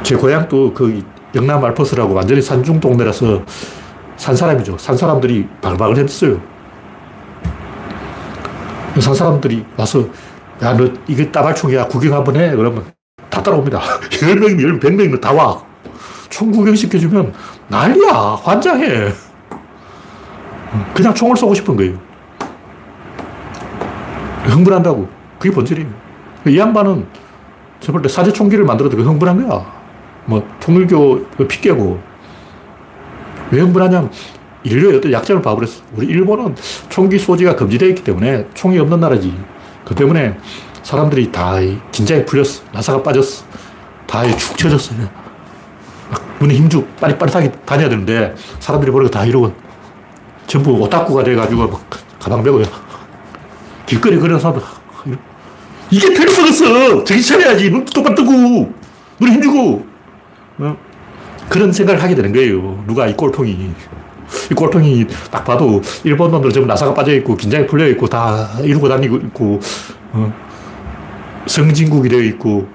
제 0.04 0.15
고향도 0.15 0.73
그 0.73 1.04
영남 1.36 1.63
알퍼스라고 1.63 2.13
완전히 2.13 2.41
산중 2.41 2.80
동네라서 2.80 3.43
산 4.15 4.36
사람이죠. 4.36 4.78
산 4.78 4.95
사람들이 4.97 5.47
바글바글 5.62 5.97
했어요. 5.97 6.39
산 9.00 9.13
사람들이 9.13 9.63
와서, 9.76 10.08
야, 10.63 10.76
너 10.76 10.89
이게 11.08 11.32
따발총이야. 11.32 11.88
구경 11.88 12.15
한번 12.15 12.36
해. 12.36 12.56
그러면 12.56 12.86
다 13.30 13.43
따라옵니다. 13.43 13.80
10명이면 14.10 14.82
100명이면 14.82 15.21
다 15.21 15.32
와. 15.34 15.62
총 16.30 16.52
구경시켜주면 16.52 17.34
난리야. 17.67 18.39
환장해. 18.43 19.12
그냥 20.94 21.14
총을 21.14 21.36
쏘고 21.36 21.54
싶은 21.54 21.76
거예요. 21.76 21.98
흥분한다고. 24.46 25.08
그게 25.40 25.54
본질이에요. 25.54 25.90
이 26.48 26.58
양반은 26.58 27.06
저볼 27.80 28.02
때 28.02 28.10
사제 28.10 28.32
총기를 28.32 28.66
만들어도 28.66 28.98
흥분한 28.98 29.48
거야. 29.48 29.66
뭐, 30.26 30.48
통일교 30.60 31.26
피 31.48 31.62
깨고. 31.62 32.00
왜 33.52 33.62
흥분하냐면, 33.62 34.12
인류의 34.64 34.98
어떤 34.98 35.12
약점을 35.12 35.42
봐버렸어. 35.42 35.84
우리 35.96 36.08
일본은 36.08 36.56
총기 36.90 37.18
소지가 37.18 37.56
금지되어 37.56 37.90
있기 37.90 38.04
때문에 38.04 38.48
총이 38.54 38.78
없는 38.80 39.00
나라지. 39.00 39.34
그 39.86 39.96
때문에 39.96 40.38
사람들이 40.84 41.32
다 41.32 41.56
긴장이 41.92 42.26
풀렸어. 42.26 42.64
나사가 42.74 43.02
빠졌어. 43.02 43.46
다축 44.06 44.58
처졌어. 44.58 44.96
눈에 46.40 46.56
힘주 46.56 46.86
빠릿빠릿하게 47.00 47.52
다녀야 47.66 47.90
되는데 47.90 48.34
사람들이 48.60 48.92
보니까 48.92 49.20
다 49.20 49.26
이러고 49.26 49.54
전부 50.48 50.72
오타쿠가 50.72 51.24
돼가지고 51.24 51.68
막 51.68 51.90
가방 52.20 52.42
메고 52.42 52.62
길거리 53.86 54.18
그런 54.18 54.40
사람들 54.40 54.62
이게 55.90 56.14
테니스였어. 56.14 57.04
정신 57.04 57.40
차려야지. 57.40 57.70
눈 57.70 57.86
똑바로 57.86 58.16
뜨고. 58.16 58.32
눈에 59.20 59.34
힘주고. 59.34 59.86
어? 60.60 60.78
그런 61.50 61.72
생각을 61.72 62.02
하게 62.02 62.16
되는 62.16 62.34
거예요. 62.34 62.84
누가 62.88 63.08
이 63.08 63.16
꼴통이. 63.16 63.72
이 64.52 64.54
꼴통이 64.54 65.08
딱 65.32 65.46
봐도 65.46 65.82
일본 66.04 66.32
놈들 66.32 66.52
전부 66.52 66.68
나사가 66.68 66.94
빠져있고 66.94 67.38
긴장이 67.38 67.66
풀려있고 67.68 68.08
다 68.08 68.50
이러고 68.62 68.90
다니고 68.90 69.16
있고 69.16 69.60
어? 70.12 70.34
성진국이 71.46 72.10
되어 72.10 72.20
있고 72.20 72.68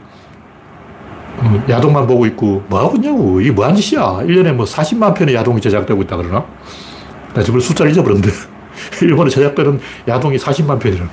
어, 1.37 1.65
야동만 1.69 2.07
보고 2.07 2.25
있고. 2.27 2.63
뭐하고 2.69 2.97
있냐고. 2.97 3.41
이게 3.41 3.51
뭐한 3.51 3.75
짓이야. 3.75 4.21
1년에 4.23 4.53
뭐 4.53 4.65
40만 4.65 5.15
편의 5.15 5.35
야동이 5.35 5.61
제작되고 5.61 6.01
있다 6.03 6.17
그러나 6.17 6.47
나 7.35 7.43
지금 7.43 7.61
숫자를 7.61 7.93
잊어버렸는데. 7.93 8.31
일본에 9.03 9.31
제작되는 9.31 9.81
야동이 10.09 10.37
40만 10.37 10.79
편이라. 10.79 11.07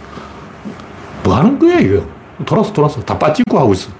뭐 1.23 1.35
하는 1.35 1.59
거야 1.59 1.79
이거? 1.79 2.05
돌아서 2.45 2.71
돌아서 2.71 3.01
다 3.01 3.17
빠찍고 3.17 3.59
하고 3.59 3.73
있어. 3.73 3.91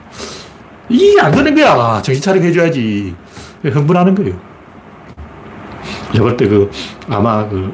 이게 0.88 1.20
안 1.20 1.32
되는 1.32 1.54
거야. 1.54 2.02
정신 2.02 2.22
차리게 2.24 2.48
해줘야지. 2.48 3.16
흥분하는 3.64 4.16
거예요. 4.16 4.40
제가 6.14 6.24
볼때 6.24 6.48
그 6.48 6.72
아마 7.10 7.48
그 7.48 7.74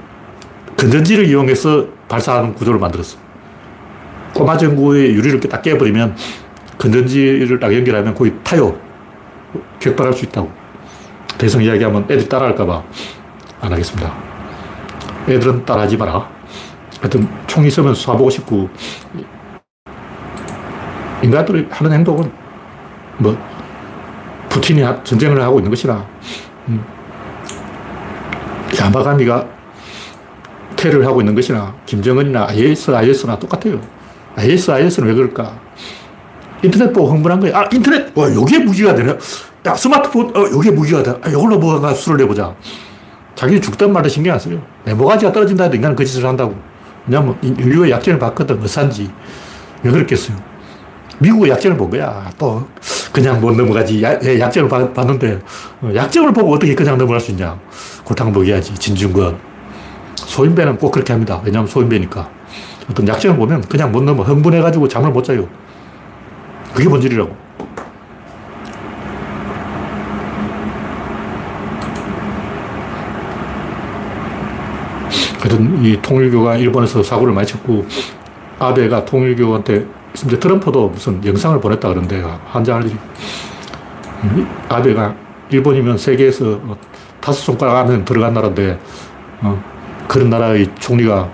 건전지를 0.78 1.26
이용해서 1.28 1.88
발사하는 2.10 2.54
구조를 2.54 2.80
만들었어. 2.80 3.18
꼬마 4.34 4.58
전구의 4.58 5.14
유리를 5.14 5.40
딱 5.42 5.62
깨버리면 5.62 6.16
건전지를 6.78 7.60
딱 7.60 7.74
연결하면 7.74 8.14
거의 8.14 8.34
타요. 8.44 8.78
격발할 9.80 10.14
수 10.14 10.26
있다고. 10.26 10.52
대성 11.38 11.64
이야기하면 11.64 12.04
애들 12.04 12.28
따라할까봐 12.28 12.84
안 13.62 13.72
하겠습니다. 13.72 14.25
애들은 15.28 15.66
따라하지 15.66 15.98
마라. 15.98 16.30
하여튼 17.00 17.28
총 17.48 17.66
있으면 17.66 17.94
쏴보고 17.94 18.32
싶고, 18.32 18.70
인간들이 21.24 21.68
하는 21.70 21.92
행동은 21.92 22.32
뭐, 23.18 23.38
푸틴이 24.50 24.84
전쟁을 25.04 25.42
하고 25.42 25.60
있는 25.60 25.70
것이나, 25.70 26.06
음, 26.68 26.84
야마가미가 28.80 29.48
테러를 30.76 31.06
하고 31.06 31.22
있는 31.22 31.34
것이나, 31.34 31.74
김정은이나 31.86 32.48
IS, 32.50 32.92
IS나 32.92 33.40
똑같아요. 33.40 33.82
IS, 34.36 34.72
IS는 34.72 35.10
왜 35.10 35.16
그럴까? 35.16 35.60
인터넷 36.64 36.92
보고 36.92 37.10
흥분한 37.12 37.40
거야. 37.40 37.58
아, 37.58 37.70
인터넷! 37.72 38.16
와, 38.18 38.34
요게 38.34 38.60
무기가 38.60 38.94
되네. 38.96 39.18
야, 39.66 39.76
스마트폰, 39.76 40.36
어, 40.36 40.42
요게 40.52 40.72
무기가 40.72 41.02
돼. 41.04 41.12
아, 41.22 41.30
이걸로 41.30 41.58
뭐가 41.58 41.94
수를 41.94 42.18
내보자. 42.18 42.56
자기 43.36 43.60
죽든 43.60 43.92
말든 43.92 44.10
신경 44.10 44.34
안 44.34 44.40
써요. 44.40 44.62
내 44.86 44.94
모가지가 44.94 45.32
떨어진다 45.32 45.66
해도 45.66 45.76
인간은 45.76 45.96
그 45.96 46.06
짓을 46.06 46.26
한다고. 46.26 46.56
왜냐면 47.06 47.38
인류의 47.42 47.92
약점을 47.92 48.18
봤거든. 48.18 48.62
어산지. 48.64 49.12
왜 49.84 49.92
그랬겠어요? 49.92 50.38
미국의 51.20 51.52
약점을 51.52 51.78
본 51.78 51.90
거야. 51.90 52.30
또, 52.38 52.68
그냥 53.12 53.40
못 53.40 53.56
넘어가지. 53.56 54.02
야, 54.04 54.18
예, 54.24 54.40
약점을 54.40 54.94
봤는데, 54.94 55.40
어, 55.82 55.92
약점을 55.94 56.34
보고 56.34 56.54
어떻게 56.54 56.74
그냥 56.76 56.98
넘어갈 56.98 57.20
수 57.20 57.32
있냐. 57.32 57.58
골탕 58.04 58.32
먹여야지. 58.32 58.74
진중권. 58.76 59.38
소인배는 60.16 60.78
꼭 60.78 60.92
그렇게 60.92 61.14
합니다. 61.14 61.42
왜냐면 61.44 61.68
소인배니까. 61.68 62.30
어떤 62.90 63.08
약점을 63.08 63.38
보면 63.38 63.62
그냥 63.62 63.92
못 63.92 64.04
넘어. 64.04 64.24
흥분해가지고 64.24 64.88
잠을 64.88 65.12
못 65.12 65.24
자요. 65.24 65.48
그게 66.74 66.90
본질이라고. 66.90 67.45
하여튼 75.46 75.86
이 75.86 76.02
통일교가 76.02 76.56
일본에서 76.56 77.04
사고를 77.04 77.32
많이 77.32 77.46
쳤고 77.46 77.86
아베가 78.58 79.06
통일교한테 79.06 79.86
심지어 80.16 80.40
트럼프도 80.40 80.90
무슨 80.90 81.24
영상을 81.24 81.62
보냈다 81.62 81.88
그러는데 81.88 82.24
환장할 82.48 82.86
일이 82.86 82.96
아베가 84.68 85.16
일본이면 85.52 86.00
세계에서 86.00 86.60
다섯 87.22 87.40
손가락 87.42 87.78
안에 87.78 88.04
들어간 88.04 88.34
나라인데 88.34 88.80
어, 89.42 89.64
그런 90.08 90.32
나라의 90.32 90.68
총리가 90.80 91.30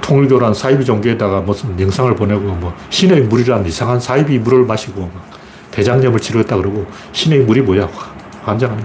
통일교란 0.00 0.52
사이비 0.52 0.84
종교에다가 0.84 1.42
무슨 1.42 1.78
영상을 1.78 2.12
보내고 2.16 2.42
뭐 2.54 2.74
신의 2.90 3.22
물이란 3.22 3.64
이상한 3.64 4.00
사이비 4.00 4.40
물을 4.40 4.64
마시고 4.64 5.08
대장염을 5.70 6.18
치료했다 6.18 6.56
그러고 6.56 6.84
신의 7.12 7.40
물이 7.40 7.62
뭐야? 7.62 7.88
환장하네 8.42 8.82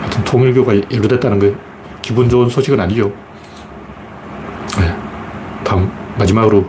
하여튼 0.00 0.24
통일교가 0.24 0.74
연루됐다는 0.90 1.38
거 1.38 1.69
기분 2.10 2.28
좋은 2.28 2.48
소식은 2.48 2.80
아니죠 2.80 3.12
네. 4.80 4.92
다음 5.62 5.88
마지막으로 6.18 6.68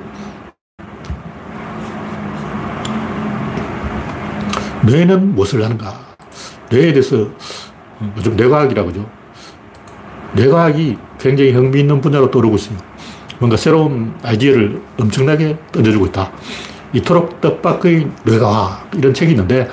뇌는 4.85 5.33
무엇을 5.33 5.63
하는가 5.63 5.99
뇌에 6.69 6.93
대해서 6.93 7.27
요즘 8.17 8.35
뇌과학이라고 8.35 8.89
하죠 8.89 9.09
뇌과학이 10.33 10.99
굉장히 11.19 11.53
흥미있는 11.53 12.01
분야로 12.01 12.29
떠오르고 12.31 12.55
있습니다. 12.55 12.85
뭔가 13.39 13.57
새로운 13.57 14.13
아이디어를 14.23 14.81
엄청나게 14.99 15.57
던져주고 15.71 16.05
있다. 16.07 16.31
이토록 16.93 17.41
뜻밖의 17.41 18.07
뇌과학 18.23 18.91
이런 18.95 19.13
책이 19.13 19.31
있는데 19.31 19.69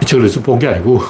이 0.00 0.04
책을 0.04 0.24
어디서 0.26 0.42
본 0.42 0.58
게 0.60 0.68
아니고 0.68 1.00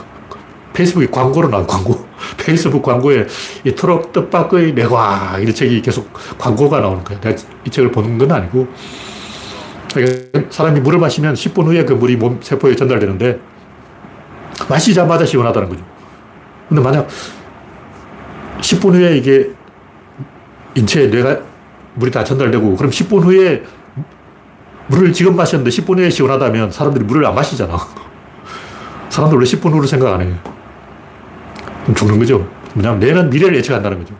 페이스북에 0.72 1.06
광고로 1.06 1.48
나온 1.48 1.66
광고. 1.66 2.06
페이스북 2.38 2.82
광고에 2.82 3.26
이토록 3.64 4.12
뜻밖의 4.12 4.72
뇌과학 4.72 5.42
이런 5.42 5.54
책이 5.54 5.82
계속 5.82 6.10
광고가 6.38 6.80
나오는 6.80 7.02
거예요. 7.04 7.20
내가 7.20 7.42
이 7.64 7.70
책을 7.70 7.90
보는 7.90 8.18
건 8.18 8.32
아니고 8.32 8.68
사람이 10.50 10.80
물을 10.80 10.98
마시면 10.98 11.34
10분 11.34 11.66
후에 11.66 11.84
그 11.84 11.92
물이 11.92 12.16
몸 12.16 12.40
세포에 12.40 12.74
전달되는데 12.74 13.38
마시자마자 14.68 15.26
시원하다는 15.26 15.68
거죠. 15.68 15.84
근데 16.68 16.82
만약 16.82 17.08
10분 18.60 18.94
후에 18.94 19.16
이게 19.16 19.50
인체에 20.74 21.08
뇌가 21.08 21.40
물이 21.94 22.10
다 22.10 22.24
전달되고 22.24 22.76
그럼 22.76 22.90
10분 22.90 23.22
후에 23.22 23.62
물을 24.86 25.12
지금 25.12 25.36
마셨는데 25.36 25.70
10분 25.70 25.98
후에 25.98 26.10
시원하다면 26.10 26.70
사람들이 26.70 27.04
물을 27.04 27.24
안 27.26 27.34
마시잖아. 27.34 27.76
사람들 29.10 29.36
원래 29.36 29.46
10분 29.46 29.70
후로 29.70 29.86
생각 29.86 30.14
안 30.14 30.22
해요. 30.22 30.34
죽는 31.94 32.18
거죠. 32.18 32.48
왜냐하면 32.74 33.00
뇌는 33.00 33.30
미래를 33.30 33.56
예측한다는 33.56 33.98
거죠. 33.98 34.14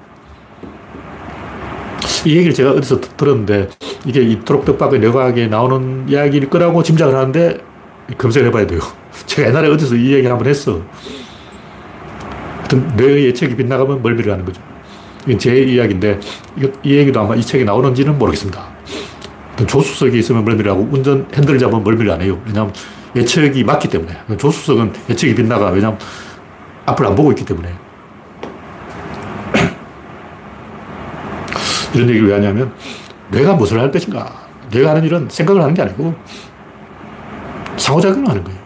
이 2.25 2.37
얘기를 2.37 2.53
제가 2.53 2.73
어디서 2.73 3.01
들었는데 3.01 3.69
이게 4.05 4.23
이토록 4.23 4.65
떡밥의 4.65 5.01
뇌과학에 5.01 5.47
나오는 5.49 6.09
이야기일 6.09 6.51
거라고 6.51 6.83
짐작을 6.83 7.15
하는데 7.15 7.59
검색을 8.19 8.49
해봐야 8.49 8.67
돼요. 8.67 8.81
제가 9.27 9.49
옛날에 9.49 9.69
어디서 9.69 9.97
이 9.97 10.13
얘기를 10.13 10.31
한번 10.31 10.49
했어. 10.49 10.81
뇌의 12.97 13.27
예측이 13.27 13.55
빗나가면 13.57 14.03
멀미를 14.03 14.33
하는 14.33 14.45
거죠. 14.45 14.63
이건 15.27 15.39
제 15.39 15.57
이야기인데 15.57 16.19
이 16.83 16.95
얘기도 16.95 17.21
아마 17.21 17.35
이 17.35 17.43
책에 17.43 17.65
나오는지는 17.65 18.19
모르겠습니다. 18.19 18.67
조수석에 19.67 20.19
있으면 20.19 20.45
멀미를 20.45 20.71
하고 20.71 20.89
운전 20.91 21.27
핸들을 21.35 21.59
잡으면 21.59 21.85
멀미를 21.85 22.11
안 22.11 22.23
해요. 22.23 22.41
왜냐하면 22.47 22.73
예측이 23.15 23.63
맞기 23.65 23.89
때문에. 23.89 24.17
조수석은 24.39 24.93
예측이 25.11 25.35
빗나가. 25.35 25.71
왜냐하면 25.71 25.99
앞을 26.87 27.07
안 27.07 27.15
보고 27.15 27.31
있기 27.33 27.45
때문에. 27.45 27.69
이런 31.95 32.09
얘기를 32.09 32.29
왜 32.29 32.35
하냐면 32.35 32.73
내가 33.31 33.55
무엇을 33.55 33.81
할 33.81 33.91
것인가. 33.91 34.43
내가 34.71 34.91
하는 34.91 35.05
일은 35.05 35.29
생각을 35.29 35.61
하는 35.61 35.75
게 35.75 35.83
아니고 35.83 36.15
상호작용을 37.77 38.29
하는 38.29 38.45
거예요. 38.45 38.63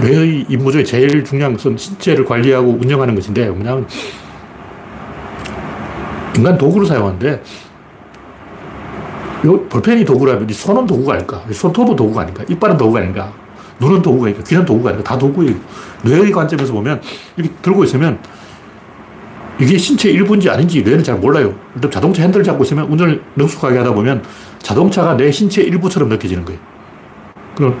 뇌의 0.00 0.46
임무 0.48 0.70
중에 0.70 0.84
제일 0.84 1.24
중요한 1.24 1.54
것은 1.54 1.76
신체를 1.76 2.24
관리하고 2.24 2.78
운영하는 2.80 3.16
것인데, 3.16 3.50
뭐냐면, 3.50 3.88
인간 6.36 6.56
도구를 6.56 6.86
사용하는데 6.86 7.42
요 9.44 9.68
볼펜이 9.68 10.04
도구라면 10.04 10.48
손은 10.48 10.86
도구가 10.86 11.14
아닐까? 11.14 11.42
손톱은 11.50 11.96
도구가 11.96 12.22
아닌가? 12.22 12.44
이빨은 12.48 12.76
도구가 12.76 13.00
아닌가? 13.00 13.32
눈은 13.80 14.02
도구가 14.02 14.26
아닌가? 14.26 14.42
귀는 14.44 14.64
도구가 14.64 14.90
아닌가? 14.90 15.04
다 15.08 15.18
도구예요. 15.18 15.54
뇌의 16.02 16.30
관점에서 16.30 16.72
보면 16.72 17.00
이렇게 17.36 17.54
들고 17.62 17.84
있으면 17.84 18.18
이게 19.60 19.76
신체 19.76 20.10
일부인지 20.10 20.48
아닌지 20.48 20.82
뇌는 20.82 21.02
잘 21.02 21.16
몰라요. 21.16 21.54
일단 21.74 21.90
자동차 21.90 22.22
핸들을 22.22 22.44
잡고 22.44 22.64
있으면 22.64 22.86
운전을 22.86 23.22
능숙하게 23.36 23.78
하다 23.78 23.92
보면 23.94 24.22
자동차가 24.60 25.16
내 25.16 25.30
신체 25.32 25.62
일부처럼 25.62 26.08
느껴지는 26.08 26.44
거예요. 26.44 26.60
그럼 27.56 27.80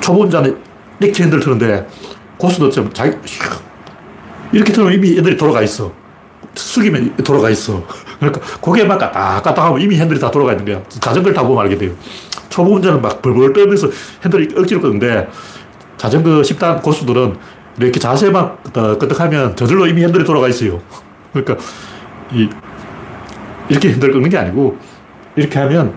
초보 0.00 0.22
운전에 0.22 0.52
이렇게 1.00 1.24
핸들 1.24 1.40
트는데 1.40 1.88
고수도 2.36 2.70
좀 2.70 2.92
자기 2.92 3.16
이렇게 4.52 4.72
틀면 4.72 4.92
이미 4.92 5.18
애들이 5.18 5.36
돌아가 5.36 5.62
있어. 5.62 5.92
숙이면 6.54 7.16
돌아가 7.16 7.50
있어. 7.50 7.82
그러니까 8.20 8.40
고개만 8.60 8.98
까딱까딱 8.98 9.66
하면 9.66 9.80
이미 9.80 9.96
핸들이 9.96 10.20
다 10.20 10.30
돌아가 10.30 10.52
있는 10.52 10.64
거야. 10.64 10.82
자전거를 10.88 11.34
타보면 11.34 11.64
알게 11.64 11.78
돼요. 11.78 11.92
초보 12.52 12.74
운전은 12.74 13.00
막 13.00 13.20
벌벌 13.22 13.52
떨면서 13.52 13.88
핸들을 14.24 14.48
억지로 14.56 14.80
끄는데 14.82 15.28
자전거 15.96 16.42
10단 16.42 16.82
고수들은 16.82 17.36
이렇게 17.78 17.98
자세만 17.98 18.62
끄덕끄덕하면 18.64 19.56
저절로 19.56 19.86
이미 19.86 20.02
핸들이 20.04 20.24
돌아가 20.24 20.48
있어요. 20.48 20.80
그러니까 21.32 21.56
이, 22.30 22.48
이렇게 23.68 23.90
핸들을 23.90 24.12
끄는 24.12 24.28
게 24.28 24.36
아니고 24.36 24.76
이렇게 25.34 25.58
하면 25.60 25.94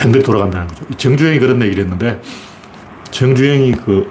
핸들이 0.00 0.22
돌아간다는 0.22 0.66
거죠. 0.68 0.84
정주행이 0.96 1.38
그런 1.38 1.60
얘기를 1.62 1.84
했는데 1.84 2.20
정주행이 3.10 3.72
그 3.72 4.10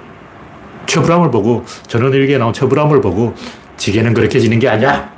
처불함을 0.86 1.30
보고 1.32 1.64
전원일기에 1.88 2.38
나온 2.38 2.52
처불함을 2.52 3.00
보고 3.00 3.34
지게는 3.76 4.14
그렇게 4.14 4.38
지는 4.38 4.58
게 4.60 4.68
아니야. 4.68 5.12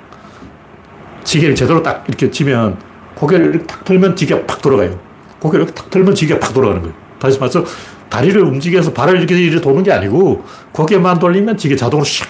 지게를 1.24 1.54
제대로 1.54 1.82
딱 1.82 2.04
이렇게 2.08 2.30
치면 2.30 2.78
고개를 3.14 3.66
탁 3.66 3.84
틀면 3.84 4.16
지게가 4.16 4.46
팍 4.46 4.62
돌아가요. 4.62 5.07
고개를 5.40 5.66
탁 5.66 5.90
틀면 5.90 6.14
지게가 6.14 6.40
팍 6.40 6.52
돌아가는 6.52 6.82
거예요. 6.82 6.94
다시 7.18 7.38
말해서 7.38 7.64
다리를 8.08 8.40
움직여서 8.42 8.92
발을 8.92 9.18
이렇게, 9.18 9.38
이렇게 9.38 9.60
도는 9.60 9.82
게 9.82 9.92
아니고 9.92 10.44
고개만 10.72 11.18
돌리면 11.18 11.56
지게 11.56 11.76
자동으로 11.76 12.06
샥 12.06 12.28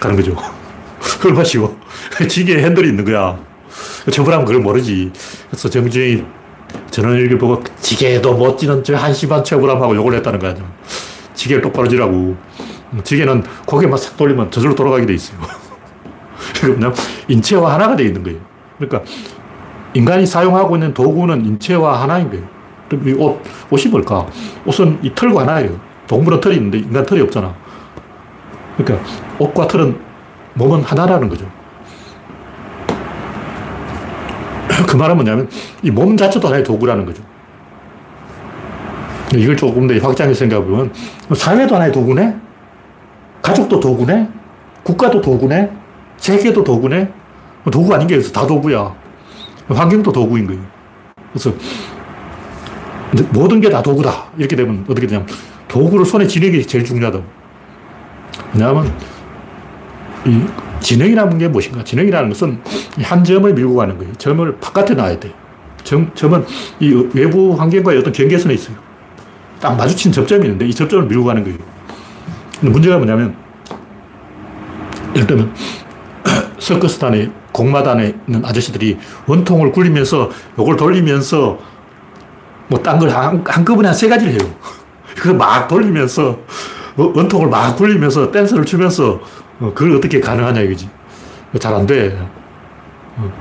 가는 0.00 0.16
거죠. 0.16 0.36
얼마 1.24 1.44
쉬워. 1.44 1.76
지게에 2.28 2.62
핸들이 2.62 2.88
있는 2.88 3.04
거야. 3.04 3.38
저분하면 4.10 4.46
그걸 4.46 4.62
모르지. 4.62 5.12
그래서 5.50 5.68
정주행이 5.68 6.24
전원일기 6.90 7.38
보고 7.38 7.62
지게도 7.80 8.34
못 8.34 8.56
지는 8.58 8.82
저 8.84 8.96
한심한 8.96 9.42
처불함하고 9.42 9.94
욕을 9.96 10.14
했다는 10.14 10.38
거야. 10.38 10.54
지게를 11.34 11.62
똑바로 11.62 11.88
지라고. 11.88 12.36
지게는 13.02 13.42
고개만 13.66 13.98
싹 13.98 14.16
돌리면 14.16 14.50
저절로 14.50 14.74
돌아가게 14.74 15.06
돼 15.06 15.14
있어요. 15.14 15.38
그냥 16.60 16.94
인체와 17.28 17.74
하나가 17.74 17.96
돼 17.96 18.04
있는 18.04 18.22
거예요. 18.22 18.38
그러니까 18.78 19.02
인간이 19.96 20.26
사용하고 20.26 20.76
있는 20.76 20.92
도구는 20.92 21.46
인체와 21.46 22.02
하나인 22.02 22.28
거예요. 22.28 22.44
이 23.06 23.12
옷, 23.14 23.40
옷이 23.70 23.86
뭘까? 23.90 24.26
옷은 24.66 24.98
이 25.02 25.10
털과 25.14 25.40
하나예요. 25.42 25.80
동물은 26.06 26.38
털이 26.40 26.56
있는데 26.56 26.78
인간 26.78 27.04
털이 27.06 27.22
없잖아. 27.22 27.54
그러니까 28.76 29.08
옷과 29.38 29.66
털은 29.66 29.98
몸은 30.52 30.82
하나라는 30.82 31.30
거죠. 31.30 31.46
그 34.86 34.96
말은 34.96 35.16
뭐냐면 35.16 35.48
이 35.82 35.90
몸 35.90 36.14
자체도 36.14 36.46
하나의 36.46 36.62
도구라는 36.62 37.06
거죠. 37.06 37.22
이걸 39.34 39.56
조금 39.56 39.86
더 39.86 39.94
확장해서 40.06 40.38
생각해보면 40.40 40.92
사회도 41.34 41.74
하나의 41.74 41.90
도구네? 41.90 42.36
가족도 43.40 43.80
도구네? 43.80 44.28
국가도 44.82 45.22
도구네? 45.22 45.70
세계도 46.18 46.62
도구네? 46.62 47.10
도구 47.72 47.94
아닌 47.94 48.06
게 48.06 48.16
없어. 48.16 48.30
다 48.30 48.46
도구야. 48.46 48.94
환경도 49.68 50.12
도구인 50.12 50.46
거예요. 50.46 50.62
그래서 51.32 51.52
모든 53.32 53.60
게 53.60 53.68
다 53.70 53.82
도구다. 53.82 54.26
이렇게 54.36 54.56
되면 54.56 54.84
어떻게 54.88 55.06
되냐면 55.06 55.28
도구를 55.68 56.04
손에 56.04 56.26
쥐는 56.26 56.52
게 56.52 56.62
제일 56.62 56.84
중요하다고. 56.84 57.24
왜냐하면 58.54 58.92
이 60.24 60.42
진행이라는 60.80 61.38
게 61.38 61.48
무엇인가? 61.48 61.82
진행이라는 61.84 62.28
것은 62.28 62.60
한 63.02 63.24
점을 63.24 63.52
밀고 63.52 63.74
가는 63.76 63.96
거예요. 63.98 64.12
점을 64.14 64.56
바깥에 64.58 64.94
놔야 64.94 65.18
돼. 65.20 65.32
점, 65.84 66.10
점은 66.14 66.44
이 66.80 66.90
외부 67.14 67.54
환경과의 67.54 67.98
어떤 67.98 68.12
경계선에 68.12 68.54
있어요. 68.54 68.76
딱 69.60 69.76
마주친 69.76 70.12
접점이 70.12 70.44
있는데 70.44 70.66
이 70.66 70.74
접점을 70.74 71.06
밀고 71.06 71.24
가는 71.24 71.42
거예요. 71.42 71.58
근데 72.60 72.72
문제가 72.72 72.96
뭐냐면 72.96 73.34
예를 75.14 75.26
들면 75.26 75.54
서커스단에 76.58 77.30
공마단에 77.56 78.14
있는 78.28 78.44
아저씨들이 78.44 78.98
원통을 79.26 79.72
굴리면서 79.72 80.28
요걸 80.58 80.76
돌리면서 80.76 81.58
뭐 82.68 82.82
딴 82.82 82.98
걸 82.98 83.08
한꺼번에 83.10 83.88
한 83.88 83.94
세 83.94 84.08
가지를 84.08 84.34
해요. 84.34 84.50
그걸 85.16 85.34
막 85.38 85.66
돌리면서 85.66 86.38
원통을 86.96 87.48
막 87.48 87.74
굴리면서 87.76 88.30
댄스를 88.30 88.64
추면서 88.66 89.20
어, 89.60 89.72
그걸 89.74 89.96
어떻게 89.96 90.20
가능하냐 90.20 90.60
이거지. 90.60 90.88
잘 91.58 91.72
안 91.74 91.86
돼. 91.86 92.18
어. 93.16 93.32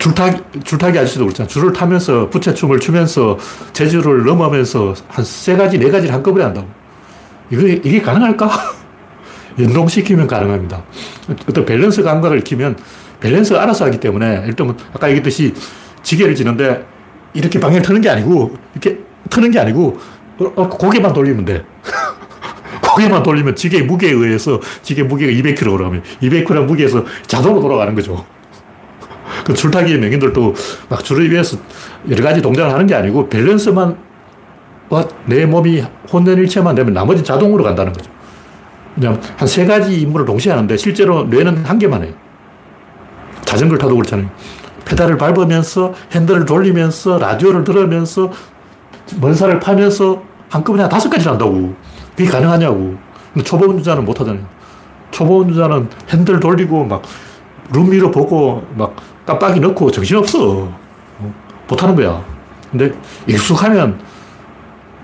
줄타기, 0.00 0.42
줄타기 0.64 0.98
아저씨도 0.98 1.24
그렇잖아. 1.26 1.46
줄을 1.46 1.72
타면서 1.72 2.28
부채춤을 2.30 2.80
추면서 2.80 3.38
재주를 3.72 4.24
넘으면서 4.24 4.94
한 5.08 5.24
세 5.24 5.54
가지, 5.56 5.78
네 5.78 5.88
가지를 5.90 6.12
한꺼번에 6.12 6.44
한다고. 6.44 6.66
이게, 7.50 7.80
이게 7.84 8.00
가능할까? 8.02 8.50
연동시키면 9.58 10.26
가능합니다. 10.26 10.82
어떤 11.48 11.64
밸런스 11.64 12.02
감각을 12.02 12.38
익히면 12.38 12.76
밸런스가 13.20 13.62
알아서 13.62 13.86
하기 13.86 14.00
때문에 14.00 14.44
일단 14.46 14.76
아까 14.92 15.08
얘기했듯이 15.08 15.54
지게를 16.02 16.34
지는데 16.34 16.84
이렇게 17.34 17.60
방향을 17.60 17.82
트는 17.82 18.00
게 18.00 18.10
아니고 18.10 18.56
이렇게 18.72 18.98
트는 19.30 19.50
게 19.50 19.58
아니고 19.58 19.98
어, 20.38 20.68
고개만 20.68 21.12
돌리면 21.12 21.44
돼. 21.44 21.64
고개만 22.82 23.22
돌리면 23.22 23.54
지게 23.54 23.82
무게에 23.82 24.10
의해서 24.10 24.60
지게 24.82 25.02
무게가 25.02 25.32
200kg 25.32 25.76
그러면 25.76 26.02
200kg 26.20 26.64
무게에서 26.64 27.04
자동으로 27.26 27.60
돌아가는 27.62 27.94
거죠. 27.94 28.24
그 29.46 29.54
줄타기 29.54 29.96
명인들도 29.96 30.54
막 30.88 31.04
줄을 31.04 31.30
위해서 31.30 31.56
여러 32.10 32.22
가지 32.22 32.42
동작을 32.42 32.72
하는 32.72 32.86
게 32.86 32.94
아니고 32.94 33.28
밸런스만 33.28 33.96
내 35.26 35.46
몸이 35.46 35.82
혼연일체만 36.12 36.74
되면 36.74 36.92
나머지 36.92 37.24
자동으로 37.24 37.64
간다는 37.64 37.92
거죠. 37.92 38.10
그냥 38.94 39.20
한 39.36 39.48
세 39.48 39.64
가지 39.66 40.00
임무를 40.00 40.26
동시에 40.26 40.52
하는데 40.52 40.76
실제로 40.76 41.24
뇌는 41.24 41.64
한 41.64 41.78
개만 41.78 42.02
해요. 42.04 42.12
자전거를 43.44 43.78
타도 43.78 43.94
그렇잖아요. 43.96 44.28
페달을 44.84 45.16
밟으면서 45.16 45.94
핸들을 46.12 46.44
돌리면서 46.44 47.18
라디오를 47.18 47.64
들으면서 47.64 48.30
먼사를 49.20 49.58
파면서 49.60 50.22
한꺼번에 50.50 50.88
다섯 50.88 51.08
가지를 51.08 51.32
한다고. 51.32 51.74
그게 52.16 52.28
가능하냐고. 52.28 52.96
근데 53.32 53.44
초보 53.44 53.66
운전자는 53.66 54.04
못 54.04 54.20
하잖아요. 54.20 54.44
초보 55.10 55.38
운전자는 55.40 55.88
핸들 56.10 56.40
돌리고 56.40 56.84
막 56.84 57.02
룸미러 57.72 58.10
보고 58.10 58.62
막 58.76 58.94
깜빡이 59.24 59.60
넣고 59.60 59.90
정신없어. 59.90 60.70
못하는 61.68 61.94
거야. 61.94 62.22
근데 62.70 62.92
익숙하면 63.26 63.98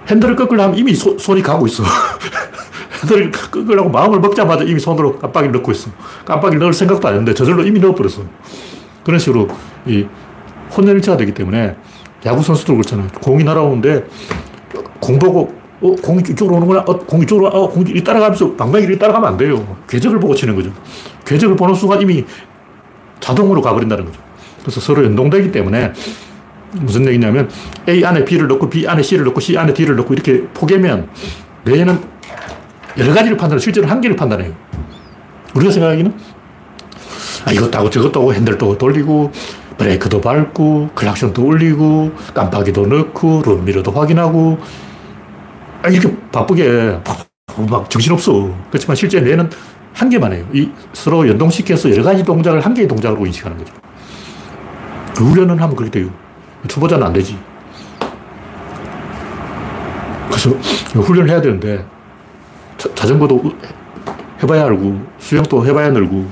핸들을 0.09 0.37
꺾으려면 0.37 0.77
이미 0.77 0.94
소, 0.94 1.16
손이 1.18 1.42
가고 1.42 1.66
있어. 1.66 1.83
핸들을 3.01 3.31
꺾으려고 3.31 3.91
마음을 3.91 4.21
먹자마자 4.21 4.65
이미 4.65 4.81
손으로 4.81 5.19
깜빡이를 5.19 5.53
넣고 5.53 5.73
있어. 5.73 5.91
깜빡이를 6.25 6.59
넣을 6.61 6.73
생각도 6.73 7.09
안 7.09 7.15
했는데 7.15 7.35
저절로 7.35 7.63
이미 7.65 7.81
넣어버렸어. 7.81 8.23
그런 9.05 9.19
식으로 9.19 9.49
이 9.87 10.07
혼연일체가 10.77 11.17
되기 11.17 11.33
때문에 11.33 11.77
야구 12.27 12.43
선수도 12.43 12.75
그렇잖아요. 12.75 13.09
공이 13.22 13.45
날아오는데 13.45 14.07
공 15.01 15.18
보고 15.18 15.57
어, 15.81 15.93
공이 15.93 16.22
이쪽으로 16.29 16.57
오는구나. 16.57 16.81
어, 16.81 16.99
공이 16.99 17.22
이쪽으로, 17.22 17.47
어, 17.49 17.68
공이 17.68 18.03
따라가면서 18.03 18.55
방망이를 18.55 18.99
따라가면 18.99 19.29
안 19.29 19.37
돼요. 19.37 19.77
궤적을 19.89 20.18
보고 20.18 20.35
치는 20.35 20.57
거죠. 20.57 20.72
궤적을 21.25 21.57
보는 21.57 21.75
순간 21.75 22.03
이미 22.03 22.25
자동으로 23.20 23.62
가버린다는 23.62 24.07
거죠. 24.07 24.20
그래서 24.61 24.81
서로 24.81 25.05
연동되기 25.05 25.53
때문에 25.53 25.93
무슨 26.72 27.07
얘기냐면 27.07 27.49
A 27.89 28.05
안에 28.05 28.25
B를 28.25 28.49
넣고 28.49 28.68
B 28.68 28.87
안에 28.87 29.03
C를 29.03 29.25
넣고 29.27 29.41
C 29.41 29.57
안에 29.57 29.72
D를 29.72 29.97
넣고 29.97 30.12
이렇게 30.14 30.43
포개면 30.49 31.09
뇌는 31.64 32.18
여러 32.99 33.14
가지를 33.14 33.36
판단해 33.36 33.61
실제로 33.61 33.86
한 33.86 34.01
개를 34.01 34.16
판단해요. 34.16 34.53
우리가 35.55 35.70
생각하기는 35.72 36.12
아, 37.46 37.53
이것도 37.53 37.78
하고 37.78 37.88
저것도 37.88 38.20
하고 38.20 38.34
핸들도 38.34 38.76
돌리고 38.76 39.30
브레이크도 39.78 40.20
밟고 40.20 40.90
클락션도 40.94 41.44
올리고 41.44 42.12
깜빡이도 42.34 42.86
넣고 42.86 43.42
룸미러도 43.46 43.92
확인하고 43.92 44.59
아, 45.82 45.88
이렇게 45.88 46.14
바쁘게 46.32 46.99
막 47.70 47.88
정신없어. 47.88 48.53
그렇지만 48.68 48.96
실제 48.96 49.20
뇌는 49.20 49.49
한 49.94 50.11
개만 50.11 50.32
해요. 50.32 50.44
이 50.53 50.68
서로 50.92 51.26
연동시켜서 51.28 51.90
여러 51.90 52.03
가지 52.03 52.24
동작을 52.24 52.61
한 52.61 52.74
개의 52.74 52.88
동작으로 52.88 53.24
인식하는 53.26 53.57
거죠. 53.59 53.72
그 55.16 55.24
훈련은 55.24 55.59
하면 55.59 55.76
그렇게 55.76 56.01
돼요. 56.01 56.11
초보자는 56.66 57.07
안 57.07 57.12
되지. 57.12 57.38
그래서 60.28 60.51
훈련을 61.01 61.30
해야 61.30 61.40
되는데 61.40 61.84
자전거도 62.79 63.43
해봐야 64.43 64.64
알고, 64.66 65.01
수영도 65.18 65.66
해봐야 65.66 65.91
늘고, 65.91 66.26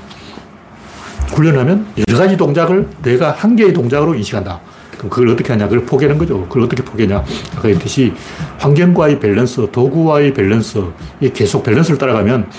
훈련하면 1.29 1.85
여러 2.07 2.17
가지 2.19 2.37
동작을 2.37 2.87
내가 3.03 3.31
한 3.31 3.55
개의 3.55 3.73
동작으로 3.73 4.15
인식한다. 4.15 4.59
그럼 4.97 5.09
그걸 5.09 5.29
어떻게 5.29 5.51
하냐? 5.53 5.67
그걸 5.67 5.85
포기하는 5.85 6.17
거죠. 6.17 6.41
그걸 6.47 6.63
어떻게 6.63 6.81
포기하냐? 6.83 7.23
아까 7.57 7.67
했듯이 7.67 8.13
환경과의 8.57 9.19
밸런스, 9.19 9.67
도구와의 9.71 10.33
밸런스, 10.33 10.83
이 11.19 11.29
계속 11.29 11.63
밸런스를 11.63 11.97
따라가면 11.99 12.49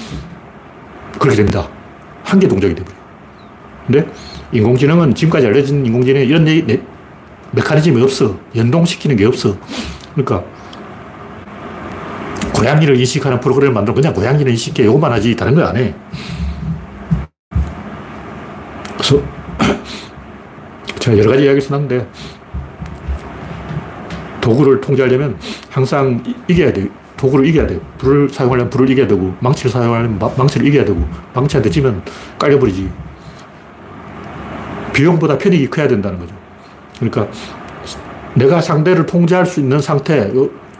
그렇게 1.19 1.37
됩니다. 1.37 1.67
한 2.23 2.39
개 2.39 2.47
동작이 2.47 2.75
돼버려 2.75 2.95
근데 3.87 4.07
인공지능은 4.53 5.15
지금까지 5.15 5.47
알려진 5.47 5.85
인공지능에 5.87 6.27
이런 6.27 6.45
메커니즘이 7.53 8.03
없어. 8.03 8.39
연동시키는 8.55 9.17
게 9.17 9.25
없어. 9.25 9.57
그러니까 10.15 10.45
고양이를 12.59 12.97
인식하는 12.99 13.41
프로그램을 13.41 13.73
만들어 13.73 13.95
그냥 13.95 14.13
고양이를 14.13 14.51
인식해. 14.51 14.85
요것만 14.85 15.13
하지 15.13 15.37
다른 15.37 15.55
거 15.55 15.63
안 15.63 15.77
해. 15.77 15.95
그래서 18.97 19.23
제가 20.99 21.19
여러 21.19 21.31
가지 21.31 21.45
이야기를 21.45 21.61
썼는데 21.61 22.09
도구를 24.41 24.81
통제하려면 24.81 25.39
항상 25.71 26.23
이겨야 26.49 26.73
돼요. 26.73 26.89
도구를 27.17 27.47
이겨야 27.47 27.67
돼요. 27.67 27.81
불을 27.99 28.29
사용하려면 28.31 28.71
불을 28.71 28.89
이겨야 28.91 29.07
되고 29.07 29.35
망치를 29.41 29.71
사용하려면 29.71 30.19
망치를 30.19 30.67
이겨야 30.67 30.85
되고 30.85 31.07
망치한테 31.35 31.71
지면 31.71 32.03
깔려버리지. 32.39 32.91
비용보다 34.93 35.39
편익이 35.39 35.69
커야 35.71 35.87
된다는 35.87 36.19
거죠. 36.19 36.35
그러니까 36.99 37.29
내가 38.35 38.61
상대를 38.61 39.07
통제할 39.07 39.47
수 39.47 39.61
있는 39.61 39.81
상태, 39.81 40.31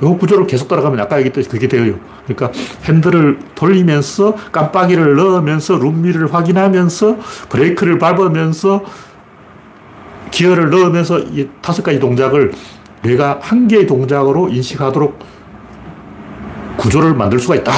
요, 0.03 0.07
요 0.07 0.17
구조를 0.17 0.47
계속 0.47 0.69
따라가면 0.69 1.01
아까 1.01 1.19
얘기했듯이 1.19 1.49
그게 1.49 1.69
돼요. 1.69 1.95
그러니까 2.27 2.51
핸들을 2.85 3.39
돌리면서 3.55 4.35
깜빡이를 4.53 5.17
넣으면서 5.17 5.77
룸미를 5.77 6.33
확인하면서 6.33 7.17
브레이크를 7.49 7.99
밟으면서 7.99 8.85
기어를 10.31 10.71
넣으면서 10.71 11.19
이 11.19 11.49
다섯 11.63 11.83
가지 11.83 11.99
동작을 11.99 12.53
뇌가 13.03 13.39
한 13.41 13.69
개의 13.69 13.87
동작으로 13.87 14.49
인식하도록 14.49 15.19
구조를 16.77 17.15
만들 17.15 17.39
수가 17.39 17.57
있다. 17.57 17.73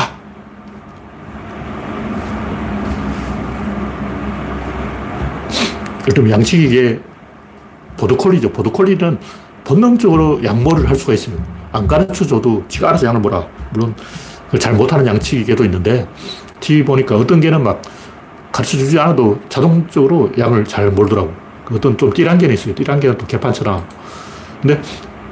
그럼 6.05 6.31
양치기계 6.31 7.01
보드콜리죠. 7.97 8.51
보드콜리는 8.51 9.19
본능적으로 9.65 10.43
양모를 10.43 10.89
할 10.89 10.97
수가 10.97 11.13
있습니다. 11.13 11.60
안 11.73 11.87
가르쳐 11.87 12.25
줘도 12.25 12.65
지가 12.69 12.89
알아서 12.91 13.07
양을 13.07 13.21
몰아. 13.21 13.47
물론 13.73 13.95
잘 14.59 14.75
못하는 14.75 15.07
양치기계도 15.07 15.65
있는데 15.67 16.07
TV 16.59 16.85
보니까 16.85 17.17
어떤 17.17 17.41
개는 17.41 17.63
막 17.63 17.81
가르쳐 18.53 18.77
주지 18.77 18.99
않아도 18.99 19.39
자동적으로 19.49 20.31
양을 20.37 20.65
잘 20.65 20.91
몰더라고. 20.91 21.33
어떤 21.73 21.97
좀 21.97 22.13
띠란 22.13 22.39
개는 22.39 22.55
있어요. 22.55 22.75
띠란 22.75 22.99
개는 22.99 23.17
또 23.17 23.27
개판처럼. 23.27 23.87
근데 24.61 24.81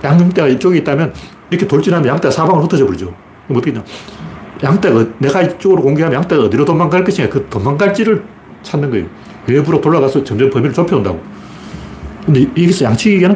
양대가 0.05 0.47
이쪽에 0.49 0.78
있다면 0.78 1.12
이렇게 1.51 1.66
돌진하면 1.66 2.09
양대가 2.09 2.30
사방으로 2.30 2.64
흩어져 2.64 2.86
버리죠. 2.86 3.12
그럼 3.47 3.59
어떻게 3.59 3.72
냐 3.72 3.82
양대가 4.62 5.05
내가 5.18 5.43
이쪽으로 5.43 5.82
공격하면 5.82 6.20
양대가 6.20 6.45
어디로 6.45 6.64
도망갈 6.64 7.03
것이냐 7.03 7.28
그 7.28 7.47
도망갈지를 7.51 8.22
찾는 8.62 8.91
거예요. 8.91 9.07
외부로 9.49 9.80
돌아가서 9.80 10.22
점점 10.22 10.51
범위를 10.51 10.72
좁혀온다고. 10.72 11.20
근데 12.24 12.43
여기서 12.43 12.84
양치기계는 12.84 13.34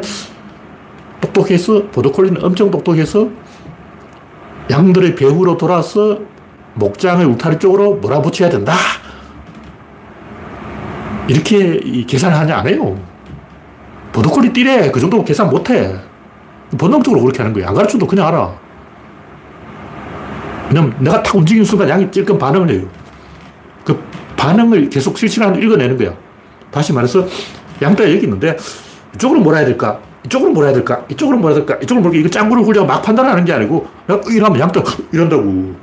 똑똑해서, 1.33 1.87
보도콜리는 1.87 2.43
엄청 2.43 2.69
똑똑해서 2.71 3.29
양들의 4.69 5.15
배후로 5.15 5.57
돌아서 5.57 6.19
목장의 6.75 7.25
울타리 7.25 7.59
쪽으로 7.59 7.95
몰아붙여야 7.95 8.49
된다. 8.49 8.73
이렇게 11.27 11.79
계산을 12.07 12.37
하냐 12.37 12.57
안 12.57 12.67
해요. 12.67 12.97
보도콜리 14.11 14.53
띠래. 14.53 14.91
그 14.91 14.99
정도 14.99 15.23
계산 15.23 15.49
못 15.49 15.69
해. 15.69 15.93
본능적으로 16.77 17.21
그렇게 17.21 17.39
하는 17.39 17.53
거야. 17.53 17.67
안 17.67 17.73
가르쳐도 17.73 18.07
그냥 18.07 18.27
알아. 18.27 18.53
왜냐면 20.69 20.95
내가 20.99 21.21
탁 21.21 21.35
움직이는 21.35 21.65
순간 21.65 21.89
양이 21.89 22.09
찔끔 22.11 22.37
반응을 22.37 22.69
해요. 22.69 22.87
그 23.83 23.97
반응을 24.37 24.89
계속 24.89 25.17
실시간으로 25.17 25.61
읽어내는 25.61 25.97
거야. 25.97 26.13
다시 26.71 26.93
말해서 26.93 27.27
양떼가 27.81 28.09
여기 28.09 28.23
있는데 28.23 28.57
이쪽으로 29.15 29.41
몰아야 29.41 29.65
될까? 29.65 29.99
이쪽으로 30.25 30.51
몰아야 30.51 30.73
될까? 30.73 31.03
이쪽으로 31.09 31.37
몰아야 31.37 31.55
될까? 31.55 31.75
이쪽으로 31.81 32.01
몰아 32.01 32.17
이거 32.17 32.29
짱구를 32.29 32.63
굴려 32.63 32.85
막 32.85 33.01
판단하는 33.01 33.43
게 33.45 33.53
아니고 33.53 33.87
이러면 34.29 34.59
양떼가 34.59 34.91
이런다고. 35.11 35.73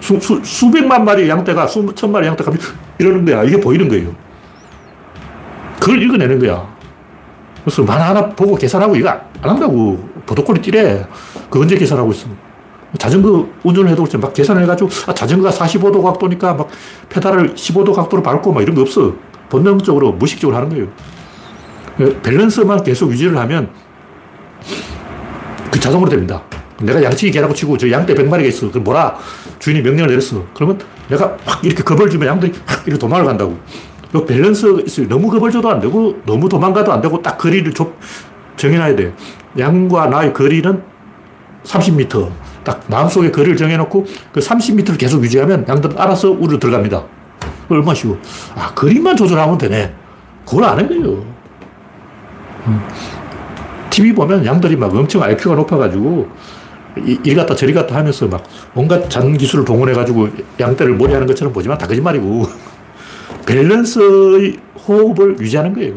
수, 0.00 0.20
수, 0.20 0.40
수백만 0.44 1.04
마리 1.04 1.28
양떼가 1.28 1.66
수천 1.66 2.12
마리 2.12 2.26
양떼가 2.26 2.52
이러는 2.98 3.24
거야. 3.24 3.42
이게 3.42 3.58
보이는 3.58 3.88
거예요. 3.88 4.14
그걸 5.80 6.02
읽어내는 6.02 6.38
거야. 6.38 6.72
그래서 7.64 7.82
하나하나 7.84 8.28
보고 8.30 8.54
계산하고 8.54 8.96
이거 8.96 9.08
안 9.08 9.22
한다고. 9.42 10.12
보도콜이 10.26 10.60
띠래. 10.60 11.06
그 11.50 11.60
언제 11.60 11.76
계산하고 11.76 12.12
있어. 12.12 12.28
자전거 12.98 13.48
운전을 13.64 13.90
해도 13.90 14.06
막 14.20 14.34
계산해가지고, 14.34 14.90
아, 15.06 15.14
자전거가 15.14 15.50
45도 15.50 16.02
각도니까 16.02 16.54
막 16.54 16.68
페달을 17.08 17.54
15도 17.54 17.94
각도로 17.94 18.22
밟고 18.22 18.52
막 18.52 18.60
이런 18.60 18.74
거 18.74 18.82
없어. 18.82 19.14
본능적으로, 19.48 20.12
무식적으로 20.12 20.56
하는 20.56 20.68
거예요. 20.68 20.88
그 21.96 22.20
밸런스만 22.22 22.82
계속 22.82 23.10
유지를 23.10 23.36
하면 23.36 23.70
그 25.70 25.80
자동으로 25.80 26.08
됩니다. 26.10 26.42
내가 26.80 27.02
양치기 27.02 27.32
개라고 27.32 27.54
치고 27.54 27.78
저 27.78 27.90
양떼 27.90 28.14
100마리가 28.14 28.46
있어. 28.46 28.70
그 28.70 28.78
뭐라 28.78 29.16
주인이 29.58 29.82
명령을 29.82 30.08
내렸어. 30.10 30.44
그러면 30.54 30.78
내가 31.08 31.36
확 31.44 31.64
이렇게 31.64 31.82
겁을 31.82 32.10
주면 32.10 32.28
양들이 32.28 32.52
확 32.66 32.82
이렇게 32.86 32.98
도망을 32.98 33.24
간다고. 33.24 33.58
그 34.10 34.26
밸런스가 34.26 34.82
있어요. 34.84 35.08
너무 35.08 35.30
겁을 35.30 35.50
줘도 35.50 35.70
안 35.70 35.80
되고 35.80 36.20
너무 36.26 36.48
도망가도 36.48 36.92
안 36.92 37.00
되고 37.00 37.22
딱 37.22 37.38
거리를 37.38 37.72
좁, 37.72 37.96
정해놔야 38.56 38.96
돼. 38.96 39.14
양과 39.58 40.06
나의 40.06 40.32
거리는 40.32 40.82
30m. 41.64 42.30
딱 42.64 42.84
마음속에 42.88 43.30
거리를 43.30 43.56
정해놓고 43.56 44.06
그 44.32 44.40
30m를 44.40 44.98
계속 44.98 45.22
유지하면 45.24 45.64
양들은 45.68 45.98
알아서 45.98 46.30
우리로 46.30 46.58
들어갑니다. 46.58 47.02
얼마 47.68 47.94
쉬워. 47.94 48.18
아, 48.54 48.72
거리만 48.74 49.16
조절하면 49.16 49.58
되네. 49.58 49.94
그걸 50.44 50.64
아는 50.64 50.88
거예요. 50.88 51.24
TV 53.90 54.10
음. 54.10 54.14
보면 54.14 54.46
양들이 54.46 54.76
막 54.76 54.94
엄청 54.94 55.22
IQ가 55.22 55.54
높아가지고 55.56 56.28
이 57.24 57.34
갔다 57.34 57.54
저리 57.54 57.72
갔다 57.72 57.96
하면서 57.96 58.26
막 58.26 58.44
온갖 58.74 59.08
잔 59.08 59.36
기술을 59.36 59.64
동원해가지고 59.64 60.28
양떼를 60.60 60.94
몰이하는 60.94 61.26
것처럼 61.26 61.52
보지만 61.52 61.78
다 61.78 61.86
거짓말이고 61.86 62.46
밸런스의 63.46 64.56
호흡을 64.86 65.38
유지하는 65.40 65.72
거예요. 65.74 65.94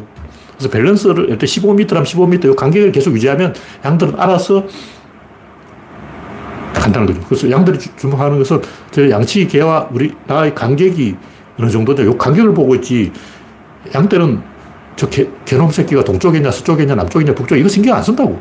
그래서 0.58 0.70
밸런스를 0.70 1.30
일단 1.30 1.48
15m라면 1.48 2.04
15m 2.04 2.54
이 2.54 2.56
간격을 2.56 2.92
계속 2.92 3.14
유지하면 3.14 3.54
양들은 3.84 4.18
알아서 4.18 4.66
간다는 6.74 7.08
거죠. 7.08 7.22
그래서 7.28 7.50
양들이 7.50 7.78
주목하는 7.98 8.38
것은 8.40 8.62
저 8.92 9.10
양치기 9.10 9.48
개와 9.48 9.90
우리 9.92 10.14
나의 10.28 10.56
간격이 10.56 11.16
어느 11.60 11.70
정도냐. 11.70 12.04
이 12.04 12.18
간격을 12.18 12.54
보고 12.54 12.76
있지. 12.76 13.12
양떼는 13.94 14.55
저 14.96 15.10
개, 15.10 15.28
개놈 15.46 15.72
새끼가 15.72 16.04
동쪽에 16.04 16.38
있냐, 16.38 16.52
서쪽에 16.52 16.84
있냐, 16.84 16.96
남쪽에 16.96 17.24
있냐, 17.24 17.36
북쪽에 17.36 17.60
이거 17.60 17.70
신경 17.70 17.96
안 17.98 18.04
쓴다고. 18.04 18.40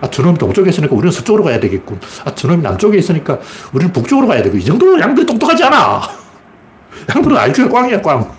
아, 0.00 0.08
저놈이 0.08 0.38
동쪽에 0.38 0.70
있으니까 0.70 0.94
우리는 0.94 1.10
서쪽으로 1.12 1.44
가야 1.44 1.60
되겠군. 1.60 2.00
아, 2.24 2.34
저놈이 2.34 2.62
남쪽에 2.62 2.98
있으니까 2.98 3.38
우리는 3.72 3.92
북쪽으로 3.92 4.26
가야 4.26 4.42
되고. 4.42 4.56
이 4.56 4.64
정도 4.64 4.98
양들이 4.98 5.26
똑똑하지 5.26 5.62
않아. 5.64 6.00
양들은 7.14 7.36
IQ가 7.36 7.68
꽝이야, 7.80 8.00
꽝. 8.00 8.30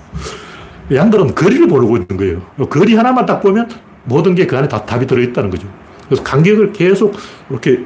양들은 0.92 1.36
거리를 1.36 1.68
모르고 1.68 1.98
있는 1.98 2.18
거예요. 2.18 2.42
거리 2.68 2.96
하나만 2.96 3.26
딱 3.26 3.40
보면 3.42 3.70
모든 4.04 4.34
게 4.34 4.48
그 4.48 4.58
안에 4.58 4.68
다 4.68 4.84
답이 4.84 5.06
들어있다는 5.06 5.50
거죠. 5.52 5.68
그래서 6.08 6.24
간격을 6.24 6.74
계속 6.74 7.16
이렇게 7.50 7.86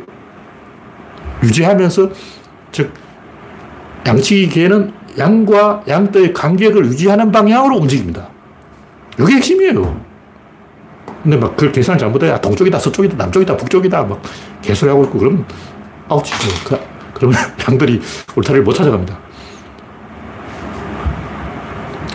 유지하면서, 1.43 2.09
즉, 2.71 2.91
양치기 4.07 4.49
개는 4.49 4.93
양과 5.17 5.83
양떼의 5.87 6.33
간격을 6.33 6.85
유지하는 6.85 7.31
방향으로 7.31 7.75
움직입니다. 7.77 8.29
이게 9.19 9.33
핵심이에요. 9.35 10.01
근데 11.23 11.37
막 11.37 11.55
그 11.55 11.71
계산을 11.71 11.97
잘못해. 11.99 12.29
야, 12.29 12.39
동쪽이다, 12.39 12.77
서쪽이다, 12.79 13.15
남쪽이다, 13.17 13.57
북쪽이다. 13.57 14.03
막 14.03 14.21
개소리 14.61 14.89
하고 14.89 15.03
있고, 15.05 15.17
그럼 15.19 15.45
아웃이죠. 16.07 16.37
그, 16.65 16.79
그러면 17.13 17.37
양들이 17.67 17.99
울타리를 18.35 18.63
못 18.63 18.73
찾아갑니다. 18.73 19.17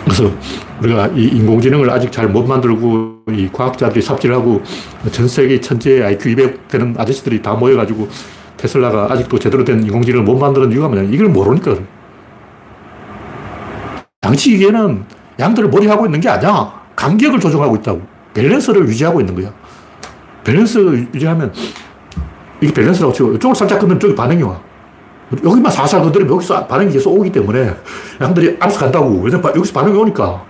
그래서 0.04 0.30
우리가 0.82 1.08
이 1.08 1.24
인공지능을 1.24 1.90
아직 1.90 2.10
잘 2.12 2.28
못 2.28 2.44
만들고 2.46 3.22
이 3.32 3.48
과학자들이 3.52 4.02
삽질하고 4.02 4.62
전 5.12 5.28
세계 5.28 5.60
천재 5.60 6.02
IQ 6.02 6.30
200 6.30 6.68
되는 6.68 6.94
아저씨들이 6.98 7.42
다 7.42 7.54
모여가지고 7.54 8.08
테슬라가 8.56 9.08
아직도 9.10 9.38
제대로 9.38 9.64
된 9.64 9.82
인공지능을 9.82 10.24
못 10.24 10.38
만드는 10.38 10.70
이유가 10.72 10.88
뭐냐. 10.88 11.08
이걸 11.10 11.28
모르니까. 11.28 11.76
양치기 14.24 14.67
개는 14.67 15.04
양들을 15.38 15.68
몰입하고 15.70 16.06
있는 16.06 16.20
게 16.20 16.28
아니야. 16.28 16.79
간격을 17.00 17.40
조정하고 17.40 17.76
있다고. 17.76 18.02
밸런스를 18.34 18.86
유지하고 18.86 19.20
있는 19.20 19.34
거야. 19.34 19.50
밸런스를 20.44 21.08
유지하면 21.14 21.52
이게 22.60 22.74
밸런스라고 22.74 23.12
치고 23.14 23.34
이쪽을 23.34 23.56
살짝 23.56 23.78
끄면 23.78 23.98
저기 23.98 24.14
반응이 24.14 24.42
와. 24.42 24.60
여기만 25.42 25.72
살살 25.72 26.02
건드리면 26.02 26.34
여기서 26.34 26.66
반응이 26.66 26.92
계속 26.92 27.18
오기 27.18 27.32
때문에 27.32 27.74
양들이 28.20 28.58
알아서 28.60 28.80
간다고. 28.80 29.18
왜냐면 29.18 29.56
여기서 29.56 29.72
반응이 29.72 29.96
오니까. 29.96 30.44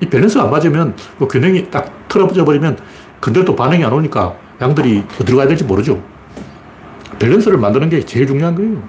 이 0.00 0.06
밸런스가 0.06 0.44
안 0.44 0.50
맞으면, 0.50 0.96
그 1.18 1.28
균형이 1.28 1.70
딱 1.70 2.08
틀어져 2.08 2.44
버리면, 2.44 2.78
근데도 3.20 3.54
반응이 3.54 3.84
안 3.84 3.92
오니까 3.92 4.34
양들이 4.60 5.04
어디로 5.20 5.36
가야 5.36 5.46
될지 5.46 5.62
모르죠. 5.62 6.02
밸런스를 7.18 7.58
만드는 7.58 7.90
게 7.90 8.00
제일 8.00 8.26
중요한 8.26 8.54
거예요. 8.54 8.82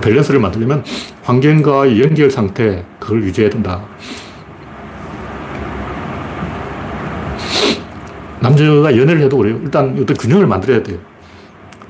밸런스를 0.00 0.40
만들려면 0.40 0.84
환경과의 1.24 2.00
연결 2.00 2.30
상태, 2.30 2.84
그걸 3.00 3.24
유지해야 3.24 3.50
된다. 3.50 3.82
남자가 8.40 8.96
연애를 8.96 9.22
해도 9.22 9.36
그래요. 9.36 9.58
일단 9.62 9.96
어떤 10.00 10.16
균형을 10.16 10.46
만들어야 10.46 10.82
돼요. 10.82 10.98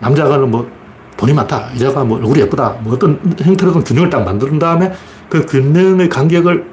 남자가 0.00 0.38
뭐 0.38 0.68
돈이 1.16 1.32
많다. 1.32 1.70
여자가 1.74 2.04
뭐 2.04 2.18
얼굴이 2.18 2.40
예쁘다. 2.40 2.76
뭐 2.80 2.94
어떤 2.94 3.20
형태로든 3.38 3.84
균형을 3.84 4.10
딱 4.10 4.24
만든 4.24 4.58
다음에 4.58 4.92
그 5.28 5.44
균형의 5.46 6.08
간격을 6.08 6.64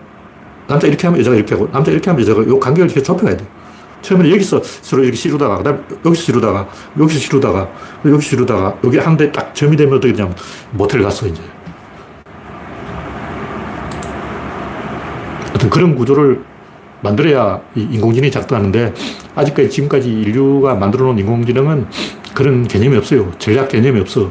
남자 0.67 0.88
이렇게 0.88 1.07
하면 1.07 1.19
여자가 1.19 1.36
이렇게 1.36 1.55
하고 1.55 1.69
남자 1.71 1.91
이렇게 1.91 2.09
하면 2.09 2.21
여자가 2.21 2.41
이 2.41 2.59
간격을 2.59 2.86
이렇게 2.86 3.03
좁혀가야 3.03 3.38
돼요. 3.38 3.47
처음에는 4.01 4.32
여기서 4.32 4.61
서로 4.63 5.01
이렇게 5.03 5.17
시루다가, 5.17 5.57
그 5.57 5.63
다음 5.63 5.84
여기서 6.05 6.21
시루다가, 6.21 6.67
여기서 6.99 7.19
시루다가, 7.19 7.67
여기서 8.05 8.21
시루다가, 8.21 8.78
여기 8.84 8.97
한 8.99 9.17
대 9.17 9.32
딱 9.32 9.53
점이 9.55 9.75
되면 9.75 9.97
어떻게 9.97 10.13
되냐면 10.13 10.36
모텔 10.71 11.01
갔어, 11.01 11.25
이제. 11.25 11.41
어떤 15.55 15.69
그런 15.69 15.95
구조를 15.95 16.43
만들어야 17.08 17.62
인공지능이 17.76 18.32
작동하는데 18.32 18.93
아직까지 19.36 19.70
지금까지 19.70 20.12
인류가 20.12 20.76
만들어 20.76 21.05
놓은 21.05 21.20
인공지능은 21.20 21.88
그런 22.34 22.68
개념이 22.68 22.97
없어요. 22.97 23.32
전략 23.39 23.70
개념이 23.70 23.99
없어. 24.01 24.30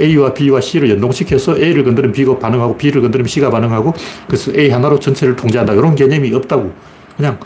A와 0.00 0.32
B와 0.32 0.60
C를 0.60 0.90
연동시켜서 0.90 1.56
A를 1.56 1.84
건드리면 1.84 2.12
B가 2.12 2.38
반응하고 2.38 2.76
B를 2.76 3.02
건드리면 3.02 3.28
C가 3.28 3.50
반응하고 3.50 3.92
그래서 4.26 4.52
A 4.54 4.70
하나로 4.70 4.98
전체를 4.98 5.36
통제한다. 5.36 5.74
이런 5.74 5.94
개념이 5.94 6.32
없다고. 6.34 6.72
그냥 7.16 7.38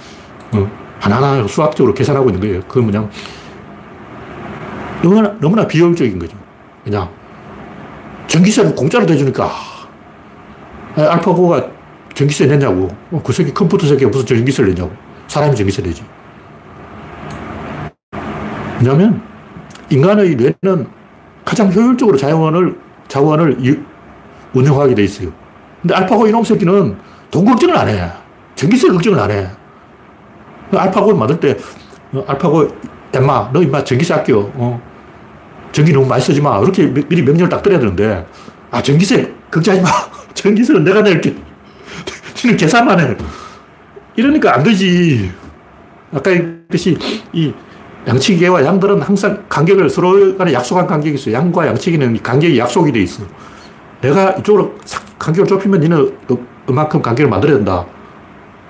어, 0.52 0.70
하나하나 1.00 1.46
수학적으로 1.46 1.92
계산하고 1.92 2.30
있는 2.30 2.40
거예요. 2.40 2.60
그건 2.68 2.86
그냥 2.86 3.10
너무나, 5.02 5.36
너무나 5.40 5.66
비효율적인 5.66 6.18
거죠. 6.18 6.36
그냥 6.84 7.08
전기세를 8.26 8.74
공짜로 8.74 9.06
대주니까 9.06 9.50
알파고가 10.96 11.75
전기세 12.16 12.46
냈냐고. 12.46 12.88
어, 13.12 13.22
그 13.22 13.52
컴퓨터 13.52 13.86
새끼가 13.86 14.10
무슨 14.10 14.24
전기세를 14.24 14.70
냈냐고. 14.70 14.90
사람이 15.28 15.54
전기세 15.54 15.82
내지. 15.82 16.02
왜냐하면 18.78 19.22
인간의 19.90 20.34
뇌는 20.36 20.86
가장 21.44 21.70
효율적으로 21.70 22.16
자원을, 22.16 22.74
자원을 23.06 23.84
운영하게 24.54 24.94
돼 24.94 25.04
있어요. 25.04 25.30
근데 25.82 25.94
알파고 25.94 26.26
이놈 26.26 26.42
새끼는 26.42 26.96
돈 27.30 27.44
걱정을 27.44 27.76
안 27.76 27.88
해. 27.88 28.10
전기세 28.54 28.88
걱정을 28.88 29.20
안 29.20 29.30
해. 29.30 29.46
알파고를 30.72 31.18
만들 31.18 31.38
때, 31.38 31.58
어, 32.14 32.24
알파고, 32.26 32.66
엠마, 33.12 33.50
너 33.52 33.62
임마 33.62 33.84
전기세 33.84 34.14
아껴. 34.14 34.50
어. 34.54 34.80
전기 35.70 35.92
너무 35.92 36.06
많이 36.06 36.22
쓰지 36.22 36.40
마. 36.40 36.58
이렇게 36.60 36.86
미리 36.86 37.22
명령을 37.22 37.50
딱 37.50 37.62
드려야 37.62 37.78
되는데, 37.78 38.26
아, 38.70 38.82
전기세 38.82 39.34
걱정하지 39.50 39.82
마. 39.82 39.90
전기세는 40.32 40.82
내가 40.82 41.02
낼게. 41.02 41.45
지는 42.36 42.56
계산만 42.56 43.00
해. 43.00 43.16
이러니까 44.14 44.54
안 44.54 44.62
되지. 44.62 45.32
아까 46.12 46.30
얘기했듯이 46.30 46.96
이 47.32 47.52
양치기와 48.06 48.64
양들은 48.64 49.02
항상 49.02 49.44
간격을 49.48 49.90
서로 49.90 50.36
간에 50.36 50.52
약속한 50.52 50.86
간격이 50.86 51.16
있어. 51.16 51.32
양과 51.32 51.66
양치기는 51.66 52.22
간격이 52.22 52.58
약속이 52.58 52.92
돼 52.92 53.00
있어. 53.00 53.24
내가 54.00 54.32
이쪽으로 54.32 54.76
간격을 55.18 55.48
좁히면 55.48 55.80
니는 55.80 56.16
그만큼 56.66 57.02
간격을 57.02 57.28
만들어야 57.28 57.56
된다. 57.56 57.84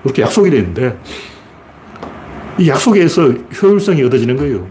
그렇게 0.01 0.21
약속이 0.23 0.49
돼 0.49 0.57
있는데 0.57 0.97
이 2.57 2.67
약속에서 2.67 3.29
효율성이 3.61 4.03
얻어지는 4.03 4.37
거예요. 4.37 4.67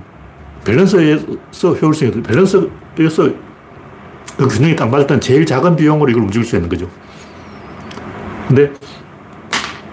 밸런스에서 0.65 1.75
효율성이 1.81 2.23
밸런스에서 2.23 3.31
그 4.37 4.49
균형이 4.49 4.75
딱 4.75 4.91
맞을 4.91 5.07
땐 5.07 5.21
제일 5.21 5.47
작은 5.47 5.77
비용으로 5.77 6.11
이걸 6.11 6.25
움직일 6.25 6.45
수 6.45 6.57
있는 6.57 6.69
거죠. 6.69 6.89
근데 8.49 8.73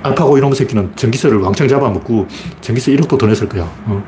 알파고 0.03 0.37
이놈 0.37 0.53
새끼는 0.53 0.95
전기세를 0.95 1.37
왕창 1.39 1.67
잡아먹고 1.67 2.27
전기세 2.61 2.91
1억도 2.95 3.17
더 3.17 3.25
냈을 3.25 3.47
거야. 3.47 3.63
어. 3.85 4.03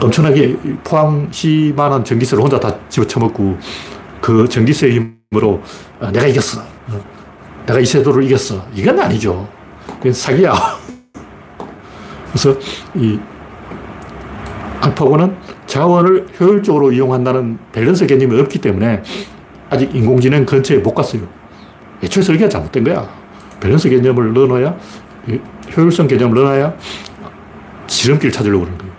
엄청나게 0.00 0.56
포항시만한 0.84 2.04
전기세를 2.04 2.44
혼자 2.44 2.60
다 2.60 2.76
집어쳐먹고 2.88 3.58
그 4.20 4.48
전기세 4.48 4.90
힘으로 5.30 5.62
아, 6.00 6.12
내가 6.12 6.26
이겼어. 6.26 6.60
어. 6.60 7.00
내가 7.66 7.80
이 7.80 7.86
세도를 7.86 8.24
이겼어. 8.24 8.66
이건 8.74 9.00
아니죠. 9.00 9.48
그건 9.98 10.12
사기야. 10.12 10.52
그래서 12.30 12.54
이 12.94 13.18
알파고는 14.80 15.34
자원을 15.66 16.26
효율적으로 16.38 16.92
이용한다는 16.92 17.58
밸런스 17.72 18.06
개념이 18.06 18.38
없기 18.40 18.60
때문에 18.60 19.02
아직 19.70 19.94
인공지능 19.94 20.44
근처에 20.44 20.78
못 20.78 20.94
갔어요. 20.94 21.22
애초에 22.02 22.22
설계가 22.22 22.48
잘못된 22.48 22.84
거야. 22.84 23.08
밸런스 23.60 23.88
개념을 23.88 24.32
넣어놔야, 24.32 24.76
효율성 25.76 26.08
개념을 26.08 26.34
넣어놔야 26.36 26.74
지름길 27.86 28.30
찾으려고 28.30 28.64
그러는 28.64 28.78
거예요. 28.78 28.92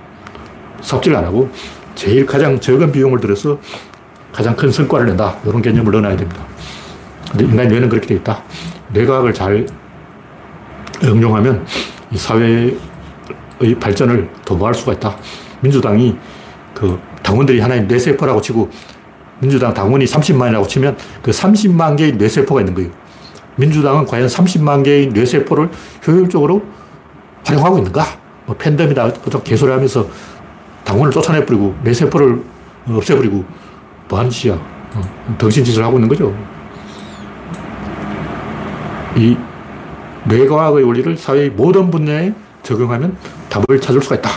삽질 0.82 1.16
안 1.16 1.26
하고 1.26 1.50
제일 1.96 2.26
가장 2.26 2.60
적은 2.60 2.92
비용을 2.92 3.20
들여서 3.20 3.60
가장 4.32 4.56
큰 4.56 4.72
성과를 4.72 5.08
낸다. 5.08 5.38
이런 5.46 5.62
개념을 5.62 5.92
넣어놔야 5.92 6.16
됩니다. 6.16 6.46
근데 7.32 7.46
인간 7.46 7.68
뇌는 7.68 7.90
그렇게 7.90 8.08
돼 8.08 8.16
있다. 8.16 8.44
뇌과학을 8.90 9.34
잘 9.34 9.66
응용하면 11.04 11.66
이 12.12 12.18
사회의 12.18 12.78
발전을 13.80 14.30
도모할 14.46 14.74
수가 14.74 14.94
있다. 14.94 15.18
민주당이 15.62 16.16
그 16.74 17.00
당원들이 17.24 17.60
하나의 17.60 17.84
뇌세포라고 17.86 18.42
치고 18.42 18.70
민주당 19.40 19.74
당원이 19.74 20.06
30만이라고 20.06 20.68
치면 20.68 20.98
그 21.22 21.32
30만 21.32 21.98
개의 21.98 22.14
뇌세포가 22.14 22.62
있는 22.62 22.74
거예요. 22.74 22.90
민주당은 23.56 24.06
과연 24.06 24.28
30만 24.28 24.84
개의 24.84 25.08
뇌세포를 25.08 25.70
효율적으로 26.08 26.64
활용하고 27.44 27.78
있는가? 27.78 28.06
뭐 28.46 28.56
팬덤이다, 28.56 29.04
어떤 29.06 29.44
개소리 29.44 29.72
하면서 29.72 30.08
당원을 30.86 31.12
쫓아내버리고 31.12 31.76
뇌세포를 31.84 32.44
없애버리고 32.90 33.44
뭐 34.08 34.20
하는 34.20 34.32
짓이야. 34.32 34.56
어, 34.56 35.36
덩신짓을 35.38 35.84
하고 35.84 35.98
있는 35.98 36.08
거죠. 36.08 36.34
이 39.18 39.36
뇌과학의 40.26 40.84
원리를 40.84 41.18
사회의 41.18 41.50
모든 41.50 41.90
분야에 41.90 42.34
적용하면 42.64 43.18
답을 43.50 43.82
찾을 43.82 44.02
수가 44.02 44.16
있다. 44.16 44.30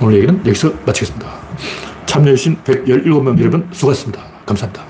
오늘 0.00 0.16
얘기는 0.16 0.38
여기서 0.46 0.72
마치겠습니다. 0.86 1.39
참여해주신 2.10 2.56
117명 2.64 3.38
여러분 3.38 3.68
수고하셨습니다. 3.70 4.20
감사합니다. 4.44 4.89